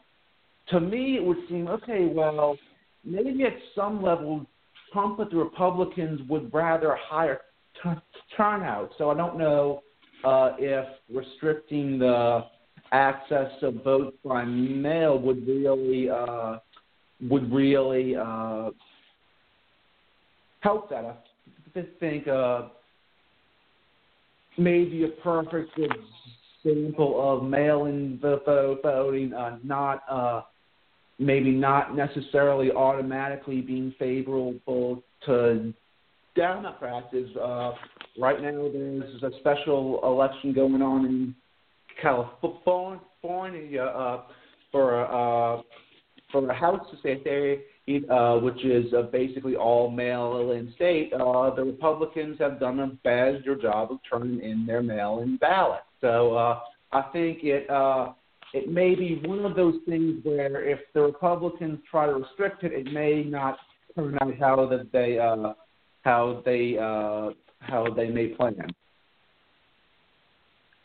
[0.68, 2.06] to me, it would seem okay.
[2.06, 2.56] Well,
[3.04, 4.46] maybe at some level,
[4.92, 7.40] Trump with the Republicans would rather higher
[7.82, 7.90] t-
[8.36, 8.92] turnout.
[8.98, 9.82] So I don't know
[10.24, 12.44] uh, if restricting the
[12.92, 16.58] access to vote by mail would really uh,
[17.28, 18.70] would really uh,
[20.60, 21.24] help that.
[21.74, 22.68] I think uh,
[24.58, 25.78] maybe a perfect
[26.64, 30.42] example of mail-in voting, uh, not uh,
[31.18, 35.72] maybe not necessarily automatically being favorable to
[36.34, 37.72] Democrats is uh,
[38.18, 41.34] right now there's a special election going on in
[42.00, 44.22] California uh,
[44.70, 45.62] for uh,
[46.30, 47.22] for a House to state
[48.10, 51.12] uh, which is uh, basically all mail-in state.
[51.12, 55.82] Uh, the Republicans have done a better job of turning in their mail-in ballot.
[56.00, 56.60] So uh,
[56.92, 57.68] I think it.
[57.70, 58.12] Uh,
[58.54, 62.72] it may be one of those things where if the Republicans try to restrict it,
[62.72, 63.56] it may not
[63.94, 65.54] turn out how that they uh,
[66.02, 67.30] how they uh,
[67.60, 68.56] how they may plan.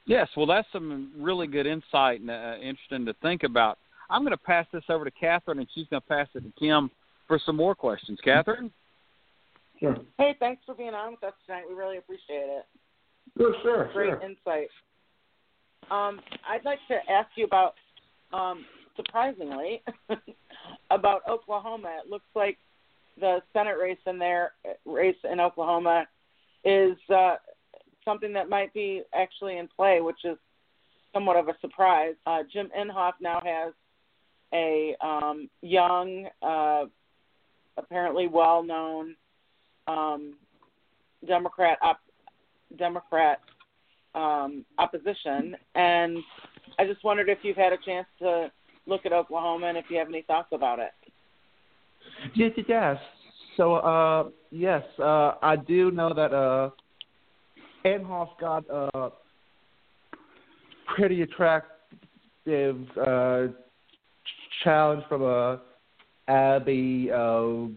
[0.05, 3.77] Yes, well, that's some really good insight and uh, interesting to think about.
[4.09, 6.51] I'm going to pass this over to Catherine, and she's going to pass it to
[6.59, 6.89] Kim
[7.27, 8.19] for some more questions.
[8.23, 8.71] Catherine.
[9.79, 9.95] Sure.
[10.17, 11.63] Hey, thanks for being on with us tonight.
[11.69, 12.65] We really appreciate it.
[13.37, 14.21] Sure, sure, Great sure.
[14.21, 14.69] insight.
[15.91, 17.75] Um, I'd like to ask you about,
[18.33, 19.83] um, surprisingly,
[20.91, 21.99] about Oklahoma.
[22.03, 22.57] It looks like
[23.19, 24.53] the Senate race in there,
[24.85, 26.05] race in Oklahoma,
[26.65, 27.35] is uh,
[28.03, 30.37] something that might be actually in play, which is
[31.13, 32.15] somewhat of a surprise.
[32.25, 33.73] Uh, Jim Inhofe now has
[34.53, 36.85] a um, young, uh,
[37.77, 39.15] apparently well-known
[39.87, 40.35] um,
[41.25, 41.99] Democrat op-
[42.77, 43.39] Democrat
[44.15, 46.17] um, opposition, and
[46.79, 48.51] I just wondered if you've had a chance to
[48.85, 50.91] look at Oklahoma and if you have any thoughts about it.
[52.35, 52.97] Yes, yes.
[53.57, 56.69] So, uh, yes, uh, I do know that uh,
[57.85, 59.11] Inhofe got a
[60.95, 63.47] pretty attractive uh,
[64.63, 65.57] challenge from uh,
[66.27, 67.67] Abby uh,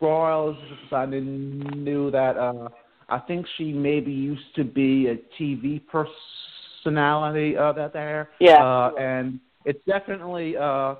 [0.00, 0.58] Broyles.
[0.90, 2.36] I knew that.
[2.36, 2.68] Uh,
[3.08, 8.30] I think she maybe used to be a TV personality uh, that there.
[8.40, 8.64] Yeah.
[8.64, 10.96] Uh, and it's definitely uh,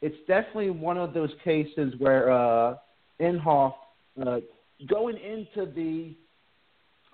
[0.00, 2.76] it's definitely one of those cases where uh,
[3.20, 3.74] Inhofe,
[4.24, 4.38] uh,
[4.88, 6.14] going into the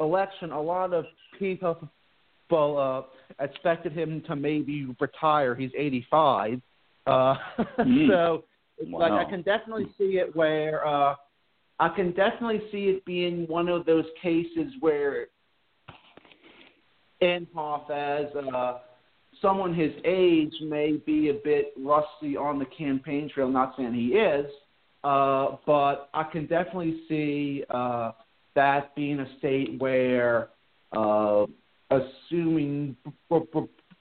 [0.01, 1.07] election, a lot of
[1.39, 1.79] people
[2.53, 3.03] uh,
[3.43, 5.55] expected him to maybe retire.
[5.55, 6.61] He's 85.
[7.07, 7.35] Uh,
[7.79, 8.09] Mm.
[8.09, 8.45] so
[8.79, 11.15] it's like I can definitely see it where uh,
[11.79, 15.27] I can definitely see it being one of those cases where
[17.23, 18.79] Inhofe, as uh,
[19.41, 23.49] someone his age, may be a bit rusty on the campaign trail.
[23.49, 24.47] Not saying he is,
[25.03, 28.13] uh, but I can definitely see uh,
[28.55, 30.49] that being a state where,
[30.97, 31.47] uh,
[31.91, 32.97] assuming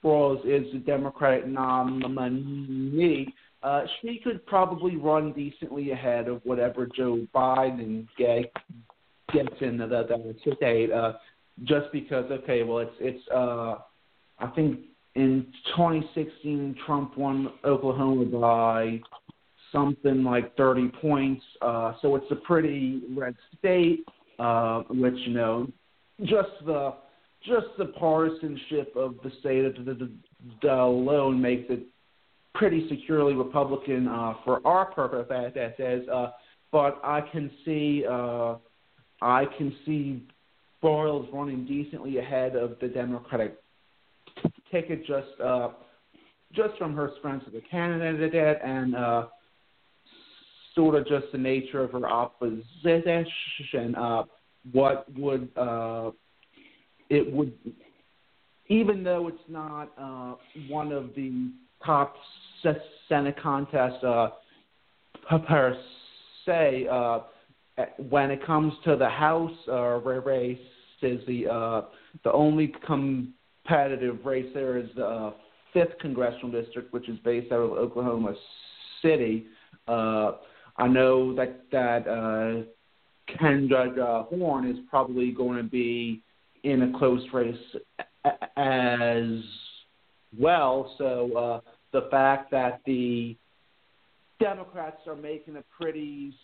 [0.04, 3.32] Broyles is the Democratic nominee,
[3.64, 8.52] uh, she could probably run decently ahead of whatever Joe Biden get,
[9.32, 10.92] gets in the, the, the state.
[10.92, 11.14] Uh,
[11.62, 13.28] just because, okay, well, it's it's.
[13.28, 13.76] Uh,
[14.38, 14.80] I think
[15.14, 15.46] in
[15.76, 19.00] 2016, Trump won Oklahoma by
[19.72, 21.42] something like 30 points.
[21.62, 24.04] Uh, so it's a pretty red state,
[24.40, 25.68] uh, which you know,
[26.24, 26.94] just the
[27.44, 30.10] just the partisanship of the state of the, the,
[30.62, 31.86] the alone makes it
[32.54, 36.02] pretty securely Republican uh, for our purpose, as that says.
[36.08, 36.30] Uh,
[36.72, 38.56] but I can see uh,
[39.20, 40.26] I can see
[40.82, 43.56] Broyles running decently ahead of the Democratic
[44.70, 45.70] ticket just uh,
[46.52, 49.26] just from her strength as a candidate and uh,
[50.74, 53.94] sort of just the nature of her opposition.
[53.94, 54.22] Uh,
[54.72, 56.10] what would uh,
[57.10, 57.52] it would
[58.68, 60.34] even though it's not uh,
[60.68, 61.50] one of the
[61.84, 62.16] top
[63.08, 64.28] Senate contests uh,
[65.46, 65.76] per
[66.46, 67.20] se, uh,
[68.08, 70.58] when it comes to the House uh, race,
[71.02, 71.82] is the uh,
[72.24, 75.32] the only competitive race there is the uh,
[75.72, 78.34] fifth congressional district, which is based out of Oklahoma
[79.02, 79.46] City.
[79.86, 80.32] Uh,
[80.78, 86.22] I know that that uh, Kendra uh, Horn is probably going to be
[86.64, 87.56] in a close race
[88.56, 89.42] as
[90.36, 90.94] well.
[90.98, 93.36] So uh, the fact that the
[94.40, 96.34] Democrats are making a pretty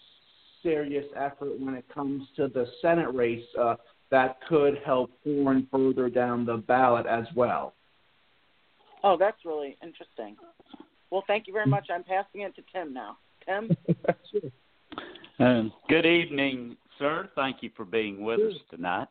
[0.63, 3.75] serious effort when it comes to the Senate race, uh,
[4.11, 7.75] that could help Horn further down the ballot as well.
[9.03, 10.37] Oh, that's really interesting.
[11.11, 11.87] Well, thank you very much.
[11.93, 13.17] I'm passing it to Tim now.
[13.47, 13.77] Tim?
[15.41, 17.31] Um, good evening, sir.
[17.35, 19.09] Thank you for being with us tonight.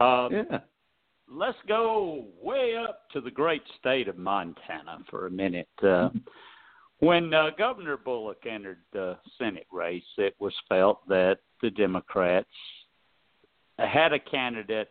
[0.00, 0.58] Um, yeah.
[1.28, 5.68] Let's go way up to the great state of Montana for a minute.
[5.82, 6.10] Uh,
[6.98, 12.48] when uh, Governor Bullock entered the Senate race, it was felt that the Democrats
[13.78, 14.90] had a candidate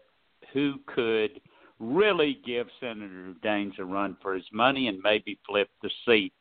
[0.51, 1.39] who could
[1.79, 6.33] really give Senator Daines a run for his money and maybe flip the seat.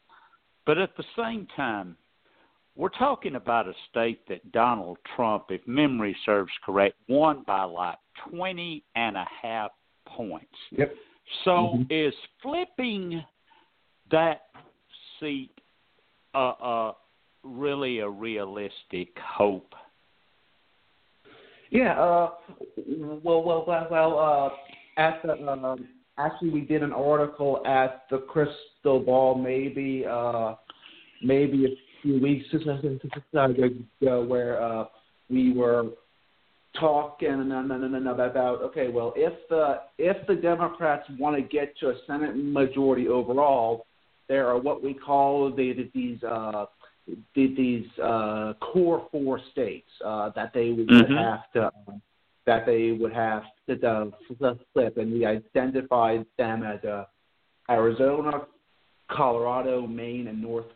[0.66, 1.96] But at the same time,
[2.76, 7.98] we're talking about a state that Donald Trump, if memory serves correct, won by like
[8.30, 9.70] 20 and a half
[10.06, 10.46] points.
[10.72, 10.94] Yep.
[11.44, 11.82] So mm-hmm.
[11.90, 13.24] is flipping
[14.10, 14.42] that
[15.18, 15.50] seat
[16.34, 16.92] uh, uh,
[17.42, 19.74] really a realistic hope?
[21.70, 22.00] Yeah.
[22.00, 22.30] Uh,
[23.22, 24.18] well, well, well, well.
[24.18, 30.54] Uh, at the um, actually, we did an article at the Crystal Ball, maybe, uh,
[31.22, 31.68] maybe a
[32.02, 34.84] few weeks ago, where uh,
[35.28, 35.84] we were
[36.78, 41.42] talking and and, and, and about okay, well, if the if the Democrats want to
[41.42, 43.86] get to a Senate majority overall,
[44.28, 46.66] there are what we call the, these uh,
[47.34, 51.14] these uh, core four states uh, that they would mm-hmm.
[51.14, 51.70] have to
[52.46, 57.04] that they would have to uh, flip, and we identified them as uh,
[57.68, 58.42] Arizona,
[59.10, 60.66] Colorado, Maine, and North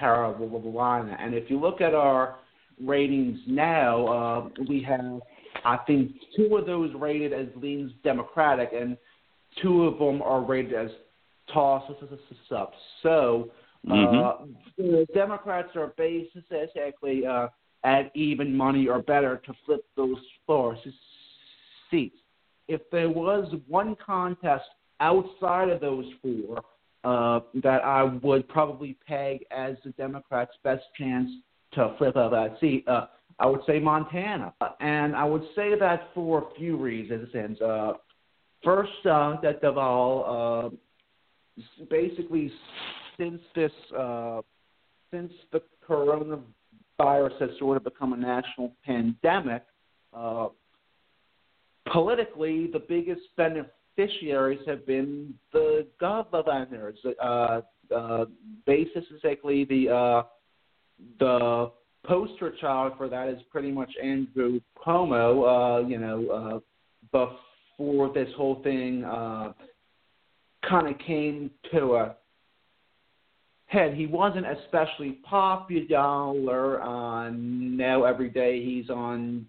[0.00, 1.16] Carolina.
[1.20, 2.38] And if you look at our
[2.82, 5.20] ratings now, uh, we have
[5.64, 8.96] I think two of those rated as leans Democratic, and
[9.62, 10.90] two of them are rated as
[11.52, 11.82] toss
[12.50, 12.72] up.
[13.02, 13.50] So
[13.88, 14.52] uh, mm-hmm.
[14.76, 17.48] the Democrats are basically uh,
[17.84, 20.76] at even money or better to flip those four
[21.90, 22.16] seats.
[22.68, 24.64] If there was one contest
[25.00, 26.62] outside of those four
[27.04, 31.30] uh, that I would probably peg as the Democrats' best chance
[31.72, 33.06] to flip out that seat, uh,
[33.38, 34.52] I would say Montana.
[34.80, 37.60] And I would say that for a few reasons.
[37.60, 37.94] Uh,
[38.62, 42.52] first, uh, that all, uh, basically
[43.18, 44.40] since this uh,
[45.10, 49.64] since the coronavirus has sort of become a national pandemic,
[50.14, 50.48] uh,
[51.92, 53.22] politically the biggest
[53.96, 56.98] beneficiaries have been the governors.
[57.22, 57.60] Uh,
[57.94, 58.24] uh,
[58.66, 60.22] basis basically, the uh,
[61.18, 61.70] the
[62.04, 65.82] poster child for that is pretty much Andrew Cuomo.
[65.82, 66.62] Uh, you know,
[67.12, 67.28] uh,
[67.78, 69.52] before this whole thing uh,
[70.68, 72.16] kind of came to a
[73.66, 73.94] head.
[73.94, 76.82] He wasn't especially popular.
[76.82, 79.46] Uh, now every day he's on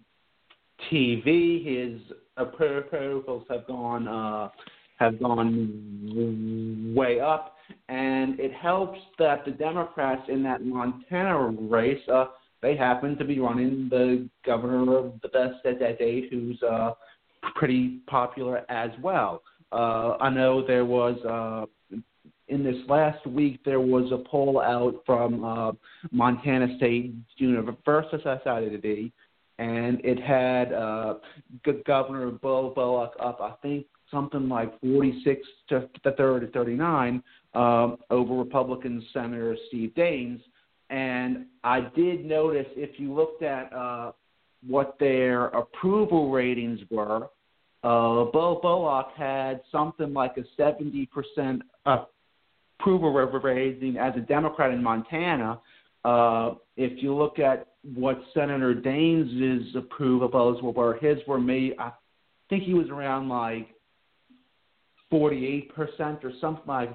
[0.90, 1.64] TV.
[1.64, 2.00] His
[2.36, 4.48] approvals have gone uh,
[4.96, 7.56] have gone way up,
[7.88, 12.26] and it helps that the Democrats in that Montana race uh,
[12.62, 16.92] they happen to be running the governor of the state, who's uh,
[17.56, 19.42] pretty popular as well.
[19.72, 21.66] Uh, I know there was uh,
[22.48, 25.72] in this last week there was a poll out from uh,
[26.12, 29.12] Montana State University,
[29.62, 31.14] and it had uh,
[31.86, 37.22] Governor Bill Bullock up, I think, something like 46 to 30 to 39
[37.54, 40.40] um, over Republican Senator Steve Daines.
[40.90, 44.12] And I did notice if you looked at uh,
[44.66, 47.28] what their approval ratings were,
[47.84, 55.60] uh, Bo Bullock had something like a 70% approval rating as a Democrat in Montana.
[56.04, 61.92] Uh, if you look at what Senator Daines' approvals were, his were made, I
[62.48, 63.68] think he was around like
[65.12, 65.70] 48%
[66.24, 66.90] or something like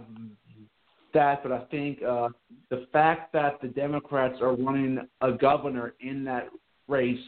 [1.14, 1.44] that.
[1.44, 2.30] But I think uh,
[2.70, 6.50] the fact that the Democrats are running a governor in that
[6.88, 7.20] race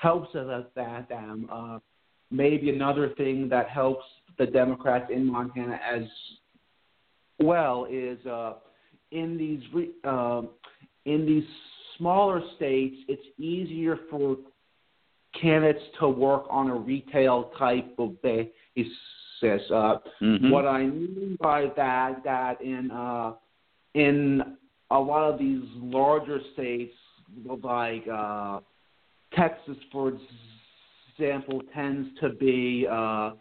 [0.00, 1.10] helps us that.
[1.10, 1.78] Um, uh,
[2.30, 4.04] maybe another thing that helps
[4.38, 6.02] the Democrats in Montana as
[7.38, 8.54] well is uh,
[9.10, 10.42] in these re- uh,
[11.04, 11.44] in these
[11.98, 14.36] smaller states, it's easier for
[15.40, 19.70] candidates to work on a retail type of basis.
[19.70, 20.50] Uh, Mhm.
[20.50, 23.34] What I mean by that, that in uh,
[23.94, 24.56] in
[24.90, 26.94] a lot of these larger states,
[27.62, 28.60] like uh,
[29.32, 30.12] Texas, for
[31.18, 33.32] example, tends to be uh,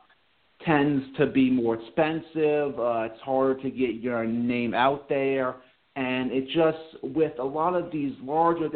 [0.65, 2.79] tends to be more expensive.
[2.79, 5.55] Uh, it's harder to get your name out there,
[5.95, 8.67] and it just with a lot of these larger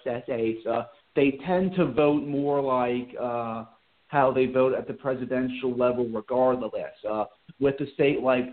[0.00, 0.84] states, uh,
[1.14, 3.64] they tend to vote more like uh,
[4.08, 6.72] how they vote at the presidential level, regardless.
[7.08, 7.24] Uh,
[7.60, 8.46] with a state like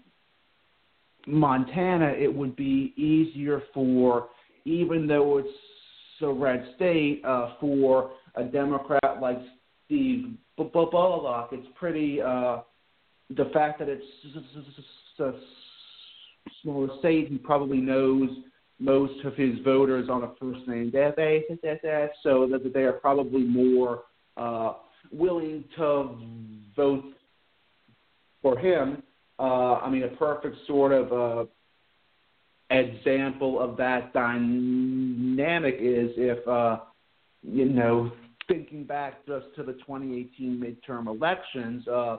[1.27, 4.27] Montana, it would be easier for,
[4.65, 5.47] even though it's
[6.21, 9.37] a red state, uh, for a Democrat like
[9.85, 11.49] Steve Bullock.
[11.51, 12.21] It's pretty.
[12.21, 12.59] Uh,
[13.29, 14.05] the fact that it's
[16.61, 18.29] smaller state, he probably knows
[18.79, 21.57] most of his voters on a first name basis,
[22.23, 24.03] so that they are probably more
[24.37, 24.73] uh,
[25.11, 26.15] willing to
[26.75, 27.13] vote
[28.41, 29.01] for him.
[29.39, 31.45] Uh, I mean, a perfect sort of uh,
[32.69, 36.79] example of that dynamic is if, uh,
[37.41, 38.11] you know,
[38.47, 42.17] thinking back just to the 2018 midterm elections, uh,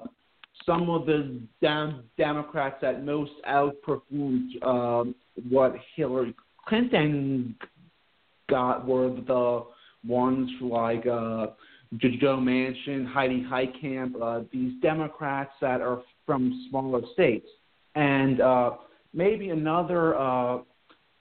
[0.67, 5.15] some of the dem- Democrats that most outperformed um,
[5.49, 6.35] what Hillary
[6.67, 7.55] Clinton
[8.49, 9.65] got were the
[10.07, 11.49] ones like uh,
[11.99, 17.47] Joe Manchin, Heidi Heitkamp, uh, these Democrats that are from smaller states.
[17.95, 18.71] And uh,
[19.13, 20.59] maybe another uh,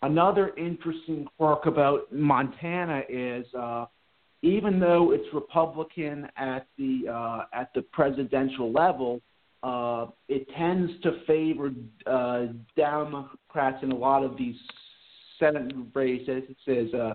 [0.02, 3.86] another interesting quirk about Montana is uh,
[4.44, 9.22] even though it's Republican at the uh, at the presidential level,
[9.64, 11.72] uh, it tends to favor
[12.06, 14.58] uh, Democrats in a lot of these
[15.40, 16.44] Senate races
[16.94, 17.14] uh,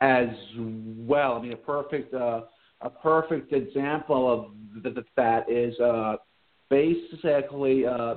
[0.00, 1.34] as well.
[1.34, 2.42] I mean, a perfect uh,
[2.82, 6.16] a perfect example of th- that is uh,
[6.70, 8.16] basically uh,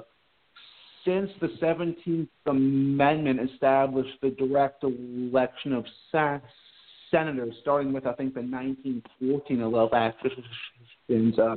[1.04, 6.40] since the 17th Amendment established the direct election of sa-
[7.16, 11.40] senators, starting with I think the 1914 elections.
[11.40, 11.56] Uh,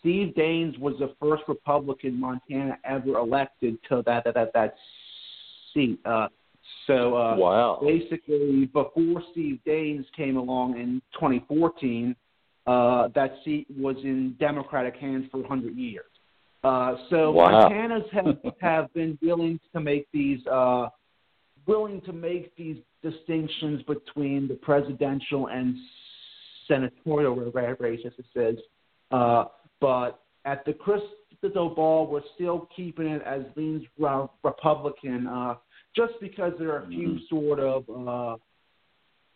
[0.00, 4.74] Steve Daines was the first Republican Montana ever elected to that that that, that
[5.74, 5.98] seat.
[6.04, 6.28] Uh,
[6.86, 7.80] so uh, wow.
[7.82, 12.14] basically, before Steve Daines came along in 2014,
[12.66, 16.04] uh, that seat was in Democratic hands for 100 years.
[16.64, 17.68] Uh, so wow.
[17.68, 20.88] Montanas have have been willing to make these uh,
[21.66, 25.76] willing to make these distinctions between the presidential and
[26.68, 27.34] senatorial
[27.80, 28.12] races.
[28.18, 28.56] It says,
[29.10, 29.46] uh,
[29.80, 35.56] but at the crystal ball, we're still keeping it as leans Republican, uh,
[35.94, 37.28] just because there are a few Mhm.
[37.28, 38.36] sort of uh,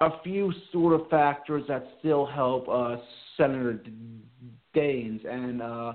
[0.03, 2.97] a few sort of factors that still help uh,
[3.37, 3.83] Senator
[4.75, 5.95] Daines, and uh,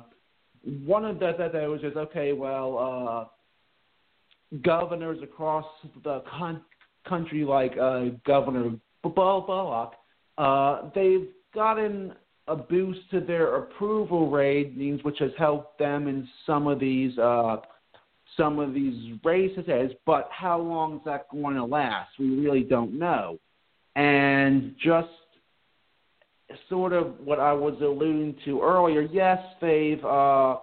[0.85, 2.33] one of that that was just okay.
[2.33, 3.25] Well, uh,
[4.61, 5.65] governors across
[6.03, 6.61] the con-
[7.07, 8.71] country, like uh, Governor
[9.03, 9.93] Bullock,
[10.37, 12.13] uh, they've gotten
[12.47, 17.57] a boost to their approval ratings, which has helped them in some of these uh,
[18.37, 19.91] some of these races.
[20.05, 22.11] But how long is that going to last?
[22.19, 23.39] We really don't know.
[23.95, 25.07] And just
[26.69, 30.57] sort of what I was alluding to earlier, yes, they've uh,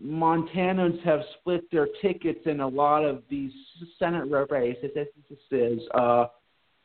[0.00, 3.52] Montanans have split their tickets in a lot of these
[3.98, 6.26] Senate races, uh,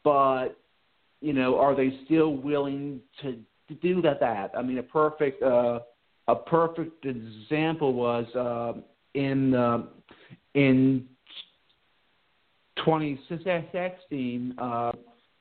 [0.03, 0.57] but
[1.21, 4.19] you know, are they still willing to, to do that?
[4.19, 5.79] That I mean, a perfect uh,
[6.27, 8.73] a perfect example was uh,
[9.13, 9.83] in uh,
[10.53, 11.05] in
[12.77, 14.55] 2016.
[14.57, 14.91] Uh,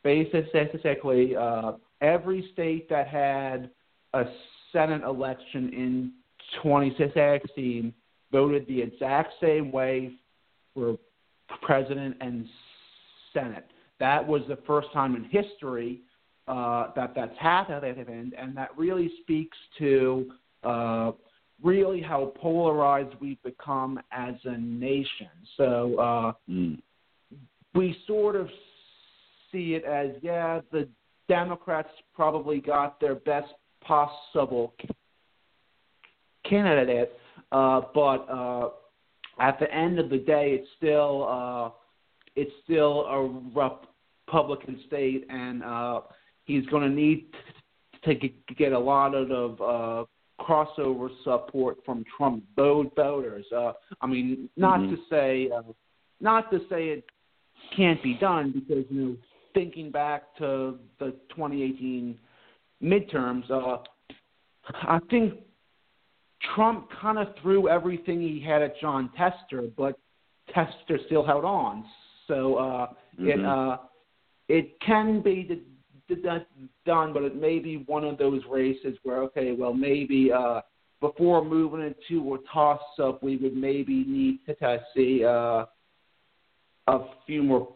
[0.02, 3.70] basically, uh, every state that had
[4.14, 4.24] a
[4.72, 6.12] Senate election in
[6.62, 7.92] 2016
[8.32, 10.12] voted the exact same way
[10.74, 10.97] for
[11.62, 12.47] president and
[13.32, 13.66] Senate.
[14.01, 16.01] That was the first time in history
[16.49, 20.30] uh, that that's happened, and that really speaks to
[20.62, 21.12] uh,
[21.62, 25.30] really how polarized we've become as a nation.
[25.57, 26.80] So uh, Mm.
[27.74, 28.49] we sort of
[29.51, 30.88] see it as yeah, the
[31.28, 34.74] Democrats probably got their best possible
[36.49, 37.12] candidate,
[37.53, 38.70] uh, but uh,
[39.38, 41.70] at the end of the day, it's still uh,
[42.34, 43.22] it's still a
[43.55, 46.01] Republican state, and uh,
[46.44, 47.26] he's going to need
[48.05, 48.14] to
[48.57, 50.05] get a lot of uh,
[50.40, 53.44] crossover support from Trump voters.
[53.55, 54.90] Uh, I mean, not Mhm.
[54.90, 55.62] to say uh,
[56.20, 57.05] not to say it
[57.76, 59.16] can't be done because you know
[59.55, 62.18] thinking back to the 2018
[62.82, 63.78] midterms, uh,
[64.82, 65.40] I think
[66.55, 69.99] Trump kind of threw everything he had at Jon Tester, but
[70.53, 71.84] Tester still held on.
[72.28, 72.86] So uh,
[73.18, 73.28] mm-hmm.
[73.28, 73.78] it uh,
[74.49, 75.62] it can be
[76.09, 76.47] the, the,
[76.84, 80.61] done, but it may be one of those races where okay, well maybe uh,
[81.01, 85.64] before moving into a toss up, we would maybe need to see uh,
[86.86, 87.74] a few more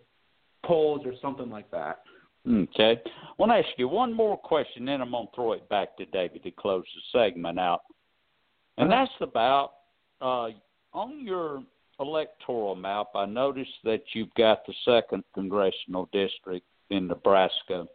[0.65, 2.01] polls or something like that.
[2.49, 3.01] Okay.
[3.07, 5.97] I want to ask you one more question, then I'm going to throw it back
[5.99, 7.83] to David to close the segment out.
[8.81, 9.73] And that's about
[10.21, 10.49] uh,
[10.93, 11.63] on your
[11.99, 17.87] electoral map, I noticed that you've got the second congressional district in Nebraska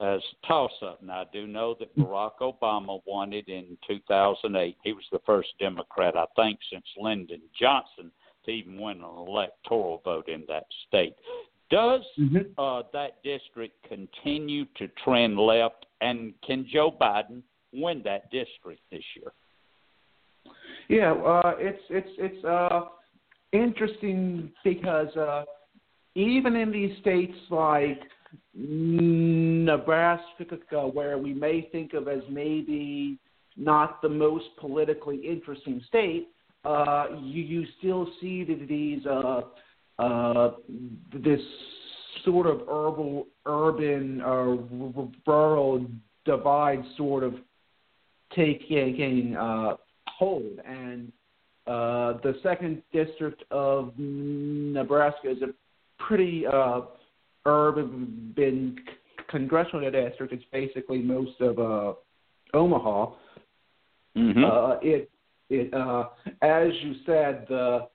[0.00, 1.02] as a toss up.
[1.02, 4.76] Now, I do know that Barack Obama won it in 2008.
[4.82, 8.10] He was the first Democrat, I think, since Lyndon Johnson
[8.44, 11.14] to even win an electoral vote in that state.
[11.70, 12.58] Does mm-hmm.
[12.58, 17.42] uh, that district continue to trend left, and can Joe Biden
[17.72, 19.32] win that district this year?
[20.92, 22.82] Yeah, uh, it's it's it's uh,
[23.52, 25.44] interesting because uh,
[26.14, 27.98] even in these states like
[28.54, 30.26] Nebraska,
[30.92, 33.18] where we may think of as maybe
[33.56, 36.28] not the most politically interesting state,
[36.66, 39.40] uh, you you still see these uh,
[39.98, 40.50] uh,
[41.24, 41.40] this
[42.22, 44.56] sort of urban urban uh,
[45.26, 45.86] rural
[46.26, 47.36] divide sort of
[48.34, 49.76] taking uh,
[50.22, 51.10] hold, and
[51.66, 55.48] uh, the second district of Nebraska is a
[55.98, 56.82] pretty uh,
[57.44, 58.76] urban been
[59.28, 60.32] congressional district.
[60.32, 61.94] It's basically most of uh,
[62.54, 63.14] Omaha.
[64.16, 64.44] Mm-hmm.
[64.44, 65.10] Uh, it
[65.50, 66.04] it uh,
[66.40, 67.88] as you said the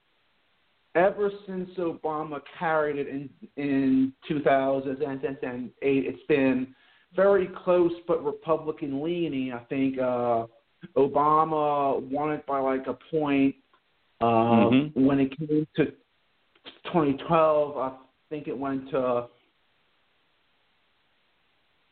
[0.94, 6.74] ever since Obama carried it in in 2008, it's been
[7.16, 9.52] very close but Republican leaning.
[9.54, 10.44] I think uh,
[10.96, 13.54] Obama won it by like a point.
[14.20, 15.06] Uh, mm-hmm.
[15.06, 15.84] When it came to
[16.86, 17.92] 2012, I
[18.30, 19.26] think it went to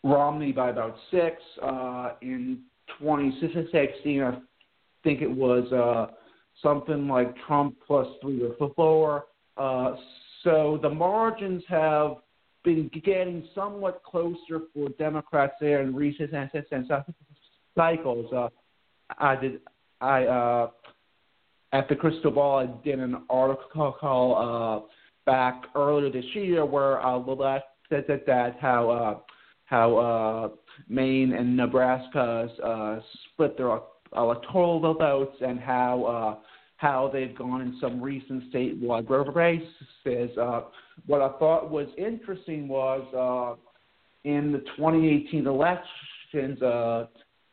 [0.02, 1.36] Romney by about six.
[1.62, 2.60] Uh, in
[3.00, 4.38] 2016, I
[5.04, 5.70] think it was.
[5.72, 6.14] Uh,
[6.62, 9.26] something like Trump plus three or four.
[9.56, 9.94] Uh,
[10.42, 12.16] so the margins have
[12.64, 16.50] been getting somewhat closer for Democrats there in recent and
[17.74, 18.32] cycles.
[18.32, 18.48] Uh,
[19.18, 19.60] I did.
[20.00, 20.70] I uh,
[21.72, 22.58] at the Crystal Ball.
[22.58, 24.92] I did an article call uh,
[25.24, 27.18] back earlier this year where uh,
[27.88, 29.18] said that, that how uh,
[29.66, 30.48] how uh,
[30.88, 33.00] Maine and Nebraska uh,
[33.32, 33.78] split their
[34.16, 36.46] electoral votes and how uh,
[36.76, 40.36] how they've gone in some recent statewide races.
[40.38, 40.62] Uh,
[41.06, 43.60] what I thought was interesting was uh,
[44.28, 47.06] in the 2018 elections, uh,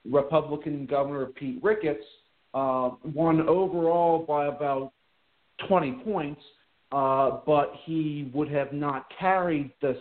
[0.10, 2.06] Republican Governor Pete Ricketts
[2.54, 4.92] uh, won overall by about
[5.68, 6.42] 20 points,
[6.92, 9.98] uh, but he would have not carried the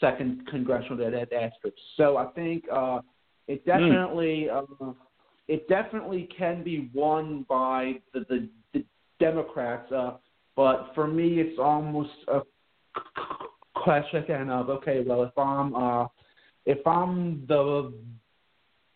[0.00, 1.78] second congressional district.
[1.96, 3.00] So I think uh,
[3.48, 3.70] it hmm.
[3.70, 4.48] definitely.
[4.50, 4.66] Mm.
[4.80, 4.92] Uh,
[5.48, 8.84] it definitely can be won by the, the, the
[9.18, 10.12] Democrats, uh,
[10.56, 12.40] but for me, it's almost a
[13.74, 16.06] question of okay, well, if I'm uh,
[16.64, 17.92] if I'm the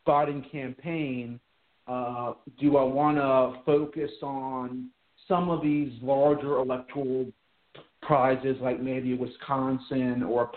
[0.07, 1.41] Biden campaign,
[1.87, 4.91] uh, do I want to focus on
[5.29, 7.27] some of these larger electoral
[8.03, 10.51] prizes, like maybe Wisconsin or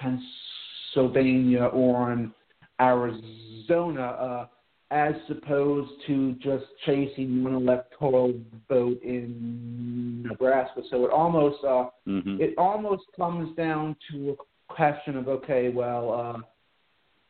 [0.95, 2.31] Pennsylvania or in
[2.79, 4.01] Arizona?
[4.01, 4.47] Uh,
[4.91, 8.33] as opposed to just chasing one electoral
[8.67, 10.81] vote in Nebraska.
[10.89, 12.37] So it almost uh, mm-hmm.
[12.41, 16.41] it almost comes down to a question of okay, well, uh,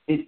[0.08, 0.28] it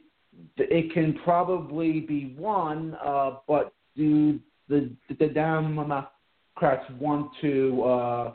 [0.57, 8.33] it can probably be won, uh, but do the the Democrats want to uh,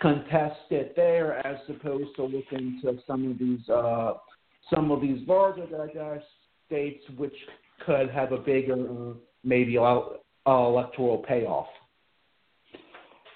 [0.00, 4.14] contest it there as opposed to looking to some of these uh,
[4.72, 5.66] some of these larger
[6.66, 7.34] states which
[7.84, 11.66] could have a bigger, maybe electoral payoff.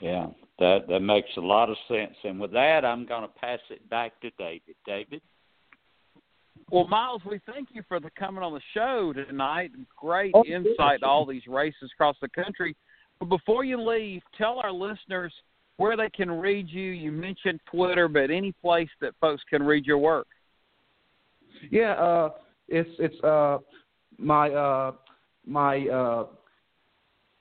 [0.00, 0.28] Yeah,
[0.58, 2.14] that that makes a lot of sense.
[2.24, 4.76] And with that, I'm going to pass it back to David.
[4.86, 5.20] David.
[6.70, 9.70] Well, Miles, we thank you for the coming on the show tonight.
[9.96, 12.76] Great oh, insight to all these races across the country.
[13.18, 15.32] But before you leave, tell our listeners
[15.78, 16.90] where they can read you.
[16.90, 20.26] You mentioned Twitter, but any place that folks can read your work.
[21.70, 22.30] Yeah, uh,
[22.68, 23.58] it's it's uh,
[24.18, 24.92] my uh,
[25.46, 26.26] my uh,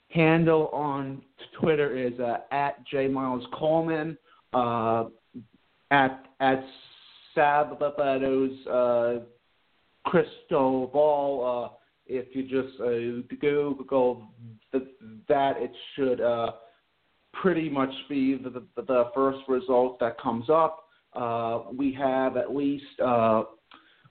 [0.09, 1.21] handle on
[1.59, 4.17] Twitter is uh, at J Miles Coleman.
[4.53, 5.05] Uh,
[5.91, 6.63] at at
[7.37, 9.23] Sabato's uh,
[10.05, 11.65] Crystal Ball.
[11.65, 11.77] Uh,
[12.07, 14.27] if you just uh, Google
[15.27, 16.53] that, it should uh,
[17.33, 20.85] pretty much be the, the, the first result that comes up.
[21.13, 23.43] Uh, we have at least uh,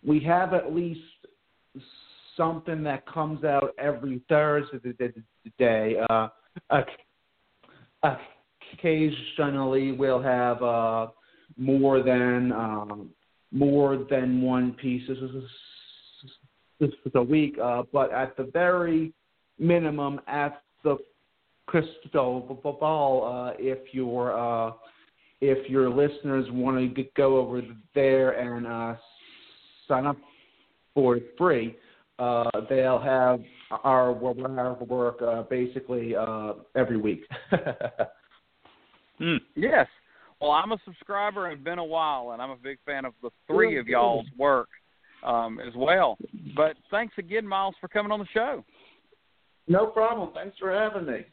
[0.05, 1.01] we have at least
[2.37, 4.93] something that comes out every Thursday.
[5.59, 5.97] Day.
[6.11, 6.29] Uh,
[8.73, 11.07] occasionally, we'll have uh,
[11.57, 13.11] more than um,
[13.57, 15.09] more than one piece
[17.15, 19.13] a week, uh, but at the very
[19.59, 20.99] minimum, at the
[21.67, 22.41] crystal
[22.79, 24.73] ball, uh, if your uh,
[25.41, 27.63] if your listeners want to go over
[27.95, 28.95] there and uh,
[29.89, 30.17] sign up
[30.95, 31.77] for free,
[32.19, 33.41] uh, they'll have
[33.85, 34.15] our,
[34.59, 37.27] our work uh, basically uh, every week.
[39.21, 39.87] mm, yes.
[40.41, 43.31] Well, I'm a subscriber and been a while, and I'm a big fan of the
[43.47, 44.69] three of y'all's work
[45.25, 46.19] um, as well.
[46.55, 48.65] But thanks again, Miles, for coming on the show.
[49.67, 50.31] No problem.
[50.35, 51.25] Thanks for having me.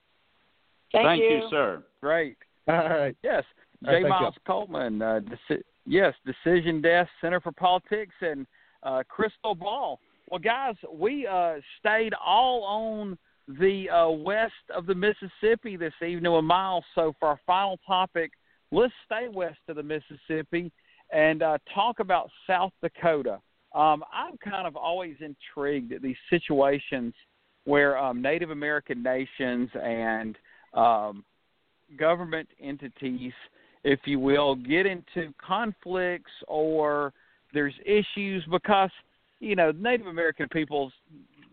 [0.92, 1.30] Thank, Thank you.
[1.30, 1.48] you.
[1.50, 1.84] sir.
[2.02, 2.38] Great.
[2.68, 3.16] All right.
[3.24, 3.44] Yes,
[3.86, 4.04] All J.
[4.04, 5.02] right, Miles Coleman.
[5.02, 8.48] Uh, deci- yes, Decision Desk Center for Politics and
[8.84, 10.00] uh, Crystal Ball.
[10.30, 16.32] Well, guys, we uh, stayed all on the uh, west of the Mississippi this evening
[16.32, 16.86] with Miles.
[16.96, 18.32] So for our final topic,
[18.74, 20.72] let's stay west of the Mississippi
[21.12, 23.40] and uh, talk about South Dakota.
[23.76, 27.14] Um, I'm kind of always intrigued at these situations
[27.66, 30.36] where um, Native American nations and
[30.74, 31.24] um,
[31.98, 33.32] government entities,
[33.84, 37.14] if you will, get into conflicts or
[37.54, 38.90] there's issues because
[39.40, 40.92] you know Native American peoples.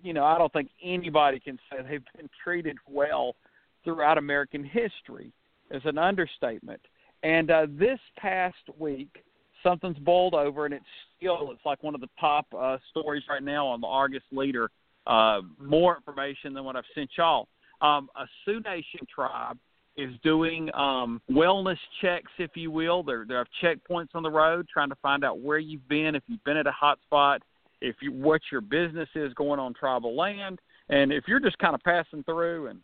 [0.03, 3.37] You know, I don't think anybody can say they've been treated well
[3.85, 5.33] throughout American history.
[5.71, 6.81] Is an understatement.
[7.23, 9.23] And uh, this past week,
[9.63, 10.85] something's boiled over, and it's
[11.17, 14.71] still it's like one of the top uh, stories right now on the Argus Leader.
[15.07, 17.49] Uh, more information than what I've sent y'all.
[17.81, 19.59] Um, a Sioux Nation tribe
[19.97, 23.03] is doing um, wellness checks, if you will.
[23.03, 26.23] There, there are checkpoints on the road, trying to find out where you've been, if
[26.27, 27.43] you've been at a hot spot,
[27.81, 30.59] if you what your business is going on tribal land,
[30.91, 32.81] and if you're just kind of passing through and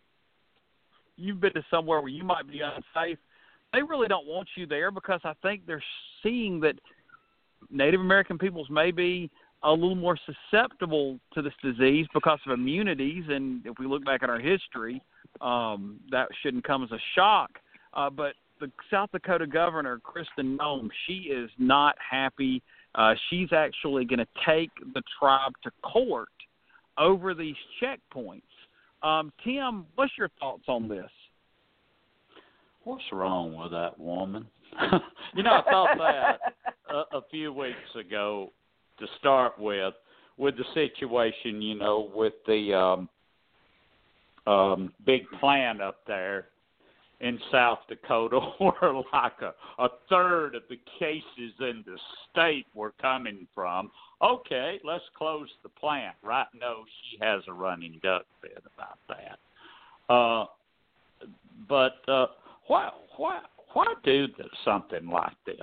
[1.16, 3.18] you've been to somewhere where you might be unsafe.
[3.76, 5.84] They really don't want you there because I think they're
[6.22, 6.76] seeing that
[7.70, 9.30] Native American peoples may be
[9.62, 13.24] a little more susceptible to this disease because of immunities.
[13.28, 15.02] And if we look back at our history,
[15.42, 17.50] um, that shouldn't come as a shock.
[17.92, 22.62] Uh, but the South Dakota governor, Kristen Noem, she is not happy.
[22.94, 26.30] Uh, she's actually going to take the tribe to court
[26.96, 28.40] over these checkpoints.
[29.02, 31.10] Um, Tim, what's your thoughts on this?
[32.86, 34.46] What's wrong with that woman?
[35.34, 36.38] you know, I thought that
[36.88, 38.52] a, a few weeks ago
[39.00, 39.92] to start with,
[40.36, 43.08] with the situation, you know, with the um,
[44.46, 46.46] um, big plant up there
[47.20, 51.98] in South Dakota, where like a, a third of the cases in the
[52.30, 53.90] state were coming from.
[54.22, 56.14] Okay, let's close the plant.
[56.22, 56.46] Right?
[56.54, 60.14] No, she has a running duck fit about that.
[60.14, 60.46] Uh,
[61.68, 62.26] but uh,
[62.66, 63.40] why, why,
[63.72, 64.26] why do
[64.64, 65.56] something like this?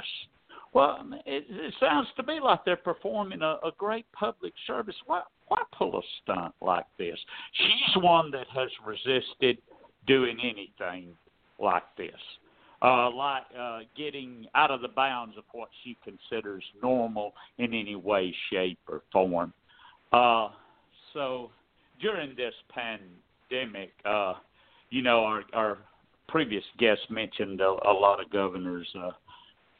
[0.74, 4.96] Well, it, it sounds to me like they're performing a, a great public service.
[5.06, 7.18] Why, why pull a stunt like this?
[7.54, 9.60] She's one that has resisted
[10.08, 11.16] doing anything
[11.60, 12.12] like this,
[12.82, 17.96] uh, like uh, getting out of the bounds of what she considers normal in any
[17.96, 19.54] way, shape, or form.
[20.12, 20.50] Uh,
[21.14, 21.52] so
[22.02, 24.34] during this pandemic, uh,
[24.90, 25.78] you know, our, our
[26.34, 29.12] previous guest mentioned a, a lot of governors uh,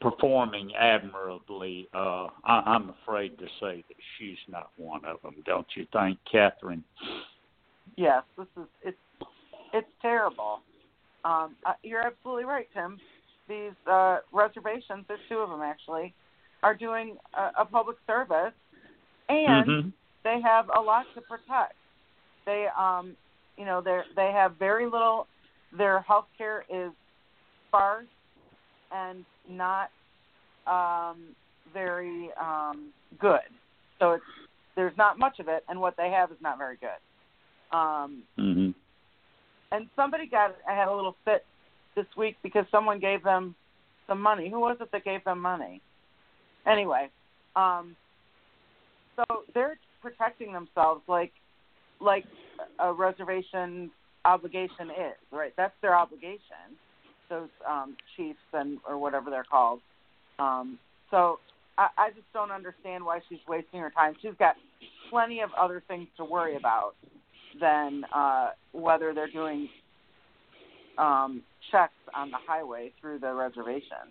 [0.00, 1.88] performing admirably.
[1.92, 5.34] Uh, I, I'm afraid to say that she's not one of them.
[5.44, 6.84] Don't you think, Catherine?
[7.96, 8.96] Yes, this is it's
[9.72, 10.60] it's terrible.
[11.24, 13.00] Um, uh, you're absolutely right, Tim.
[13.48, 16.14] These uh, reservations, there's two of them actually,
[16.62, 18.54] are doing a, a public service,
[19.28, 19.88] and mm-hmm.
[20.22, 21.74] they have a lot to protect.
[22.46, 23.16] They, um,
[23.58, 25.26] you know, they they have very little.
[25.76, 26.90] Their health care is
[27.68, 28.06] sparse
[28.92, 29.90] and not
[30.66, 31.34] um,
[31.72, 33.40] very um, good.
[33.98, 34.24] So it's
[34.76, 37.76] there's not much of it, and what they have is not very good.
[37.76, 38.70] Um, mm-hmm.
[39.72, 41.44] And somebody got I had a little fit
[41.96, 43.54] this week because someone gave them
[44.06, 44.48] some money.
[44.50, 45.80] Who was it that gave them money?
[46.66, 47.08] Anyway,
[47.56, 47.96] um,
[49.16, 51.32] so they're protecting themselves like
[52.00, 52.24] like
[52.78, 53.90] a reservation
[54.24, 55.52] obligation is, right?
[55.56, 56.78] That's their obligation.
[57.28, 59.80] Those um, chiefs and or whatever they're called.
[60.38, 60.78] Um,
[61.10, 61.38] so
[61.78, 64.14] I, I just don't understand why she's wasting her time.
[64.20, 64.56] She's got
[65.10, 66.94] plenty of other things to worry about
[67.60, 69.68] than uh, whether they're doing
[70.98, 74.10] um, checks on the highway through the reservation.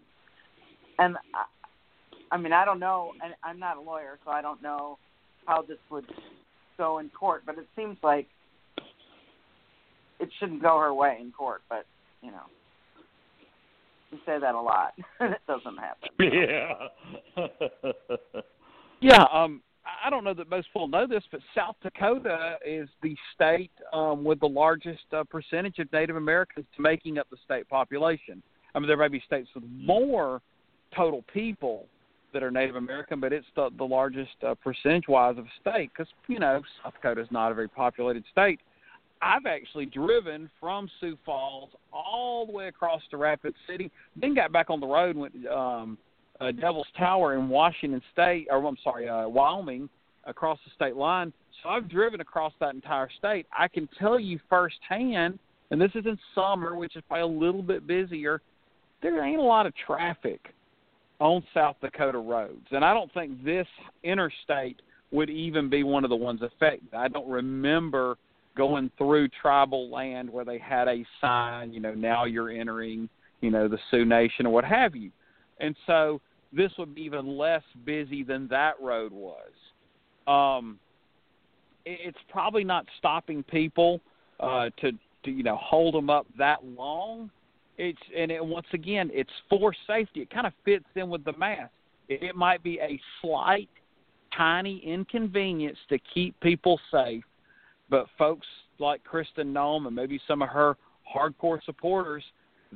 [0.99, 4.61] And I, I mean, I don't know, and I'm not a lawyer, so I don't
[4.61, 4.97] know
[5.45, 6.05] how this would
[6.77, 7.43] go in court.
[7.45, 8.27] But it seems like
[10.23, 11.61] it shouldn't go her way in court.
[11.69, 11.85] But
[12.21, 12.43] you know,
[14.11, 16.09] you say that a lot, and it doesn't happen.
[16.19, 17.47] Yeah.
[19.01, 19.61] Yeah, um,
[20.05, 24.23] I don't know that most people know this, but South Dakota is the state um,
[24.23, 28.41] with the largest uh, percentage of Native Americans making up the state population.
[28.73, 30.41] I mean, there may be states with more
[30.95, 31.85] total people
[32.31, 36.11] that are Native American, but it's the, the largest uh, percentage-wise of a state because
[36.27, 38.59] you know South Dakota is not a very populated state.
[39.23, 44.51] I've actually driven from Sioux Falls all the way across to Rapid City, then got
[44.51, 45.97] back on the road and went um,
[46.41, 49.87] uh, Devil's Tower in Washington State, or I'm sorry, uh, Wyoming,
[50.25, 51.31] across the state line.
[51.61, 53.45] So I've driven across that entire state.
[53.57, 55.39] I can tell you firsthand,
[55.71, 58.41] and this is in summer, which is probably a little bit busier.
[59.01, 60.53] There ain't a lot of traffic
[61.19, 63.67] on South Dakota roads, and I don't think this
[64.03, 66.93] interstate would even be one of the ones affected.
[66.93, 68.17] I don't remember
[68.55, 73.09] going through tribal land where they had a sign, you know, now you're entering,
[73.41, 75.11] you know, the Sioux Nation or what have you.
[75.59, 79.51] And so this would be even less busy than that road was.
[80.27, 80.79] Um,
[81.85, 83.99] it's probably not stopping people
[84.39, 84.91] uh, to,
[85.25, 87.29] to you know hold them up that long.
[87.77, 90.21] It's and it, once again, it's for safety.
[90.21, 91.71] It kind of fits in with the math.
[92.07, 93.69] It, it might be a slight,
[94.35, 97.23] tiny inconvenience to keep people safe,
[97.89, 98.47] but folks
[98.79, 100.77] like Kristi Noem and maybe some of her
[101.13, 102.23] hardcore supporters,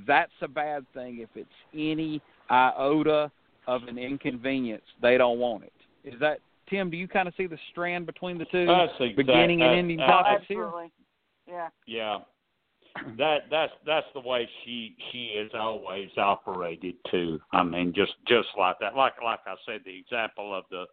[0.06, 3.32] that's a bad thing if it's any iota
[3.68, 5.74] of an inconvenience, they don't want it.
[6.04, 6.40] Is that
[6.70, 6.90] Tim?
[6.90, 9.78] Do you kind of see the strand between the two, That's exact- beginning and uh,
[9.78, 10.70] ending uh, topics here?
[11.48, 11.70] Yeah.
[11.86, 12.18] Yeah.
[13.18, 17.40] That that's that's the way she she is always operated too.
[17.52, 18.96] I mean, just just like that.
[18.96, 20.86] Like like I said, the example of the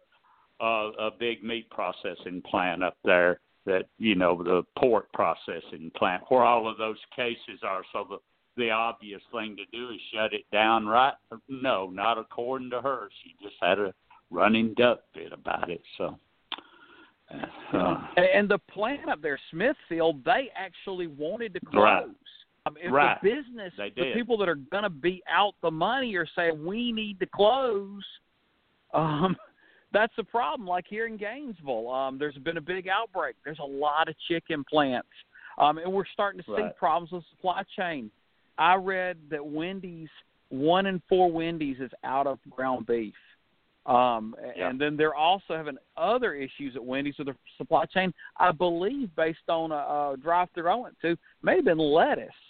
[0.63, 6.23] uh, a big meat processing plant up there that you know the pork processing plant
[6.29, 7.83] where all of those cases are.
[7.93, 8.17] So the
[8.57, 11.13] the obvious thing to do is shut it down, right?
[11.49, 13.09] No, not according to her.
[13.23, 13.93] She just had a
[14.31, 15.81] running duck fit about it.
[15.97, 16.17] So.
[17.73, 21.81] Uh, And, and the plant up there, Smithfield, they actually wanted to close.
[21.83, 22.07] Right.
[22.65, 23.17] I mean, if Right.
[23.21, 26.91] the business, the people that are going to be out the money are saying we
[26.91, 28.03] need to close.
[28.93, 29.35] Um,
[29.95, 30.67] that's the problem.
[30.67, 33.35] Like here in Gainesville, um, there's been a big outbreak.
[33.45, 35.07] There's a lot of chicken plants,
[35.57, 36.77] um, and we're starting to see Right.
[36.77, 38.11] problems with supply chain.
[38.57, 40.09] I read that Wendy's,
[40.49, 43.15] one in four Wendy's is out of ground beef.
[43.85, 44.69] Um, Yeah.
[44.69, 48.13] And then they're also having other issues at Wendy's with the supply chain.
[48.37, 49.75] I believe, based on a,
[50.13, 52.41] a drive-through I went to, may have been lettuce.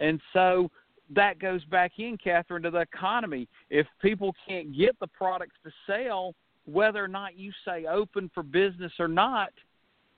[0.00, 0.70] And so
[1.10, 3.48] that goes back in, Catherine, to the economy.
[3.68, 6.34] If people can't get the products to sell,
[6.70, 9.50] whether or not you say open for business or not,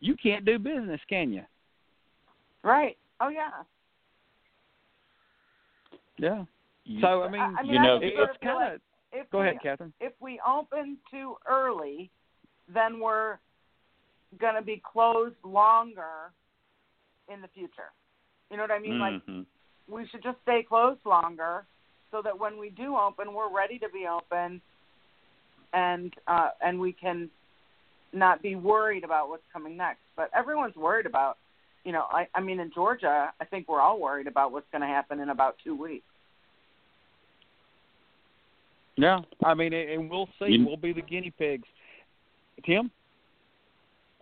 [0.00, 1.42] you can't do business, can you?
[2.62, 2.96] Right.
[3.20, 3.50] Oh yeah.
[6.18, 6.44] Yeah.
[6.84, 8.80] you- So I mean, I, I mean, You know, I sort it's of kind of.
[9.12, 9.92] if Go we, ahead, Catherine.
[10.00, 12.10] If we open too early,
[12.72, 13.38] then we're
[14.38, 16.32] going to be closed longer
[17.32, 17.92] in the future.
[18.50, 18.98] You know what I mean?
[18.98, 19.46] Like Mhm.
[19.88, 21.66] we should just stay closed longer
[22.10, 24.60] so that when we do open, we're ready to be open,
[25.72, 27.30] and uh, and we can
[28.12, 30.00] not be worried about what's coming next.
[30.16, 31.36] But everyone's worried about,
[31.84, 34.82] you know, I, I mean, in Georgia, I think we're all worried about what's going
[34.82, 36.04] to happen in about two weeks.
[38.96, 40.62] Yeah, I mean, and and we'll see.
[40.64, 41.66] We'll be the guinea pigs.
[42.66, 42.90] Tim.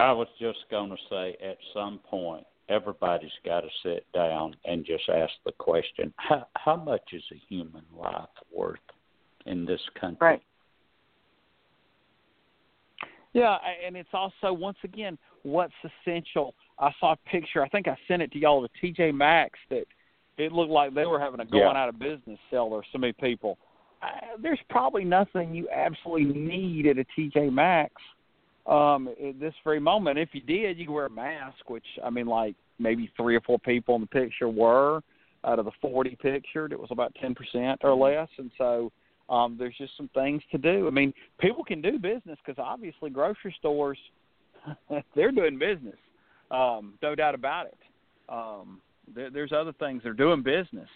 [0.00, 4.86] I was just going to say, at some point, everybody's got to sit down and
[4.86, 8.78] just ask the question: How how much is a human life worth
[9.46, 10.18] in this country?
[10.20, 10.42] Right.
[13.32, 13.56] Yeah,
[13.86, 16.54] and it's also once again what's essential.
[16.78, 17.62] I saw a picture.
[17.62, 19.84] I think I sent it to y'all to TJ Maxx that
[20.38, 21.82] it looked like they were having a going Yeah.
[21.82, 22.70] out of business sale.
[22.70, 23.58] There's so many people.
[24.00, 27.92] I, there's probably nothing you absolutely need at a TJ Maxx
[28.66, 30.18] um, at this very moment.
[30.18, 33.40] If you did, you could wear a mask, which I mean, like maybe three or
[33.40, 35.00] four people in the picture were
[35.44, 36.72] out of the 40 pictured.
[36.72, 38.92] It was about 10% or less, and so
[39.28, 40.86] um, there's just some things to do.
[40.86, 43.98] I mean, people can do business because obviously grocery stores
[45.14, 45.96] they're doing business,
[46.50, 47.78] um, no doubt about it.
[48.28, 48.80] Um,
[49.14, 50.88] there, there's other things they're doing business.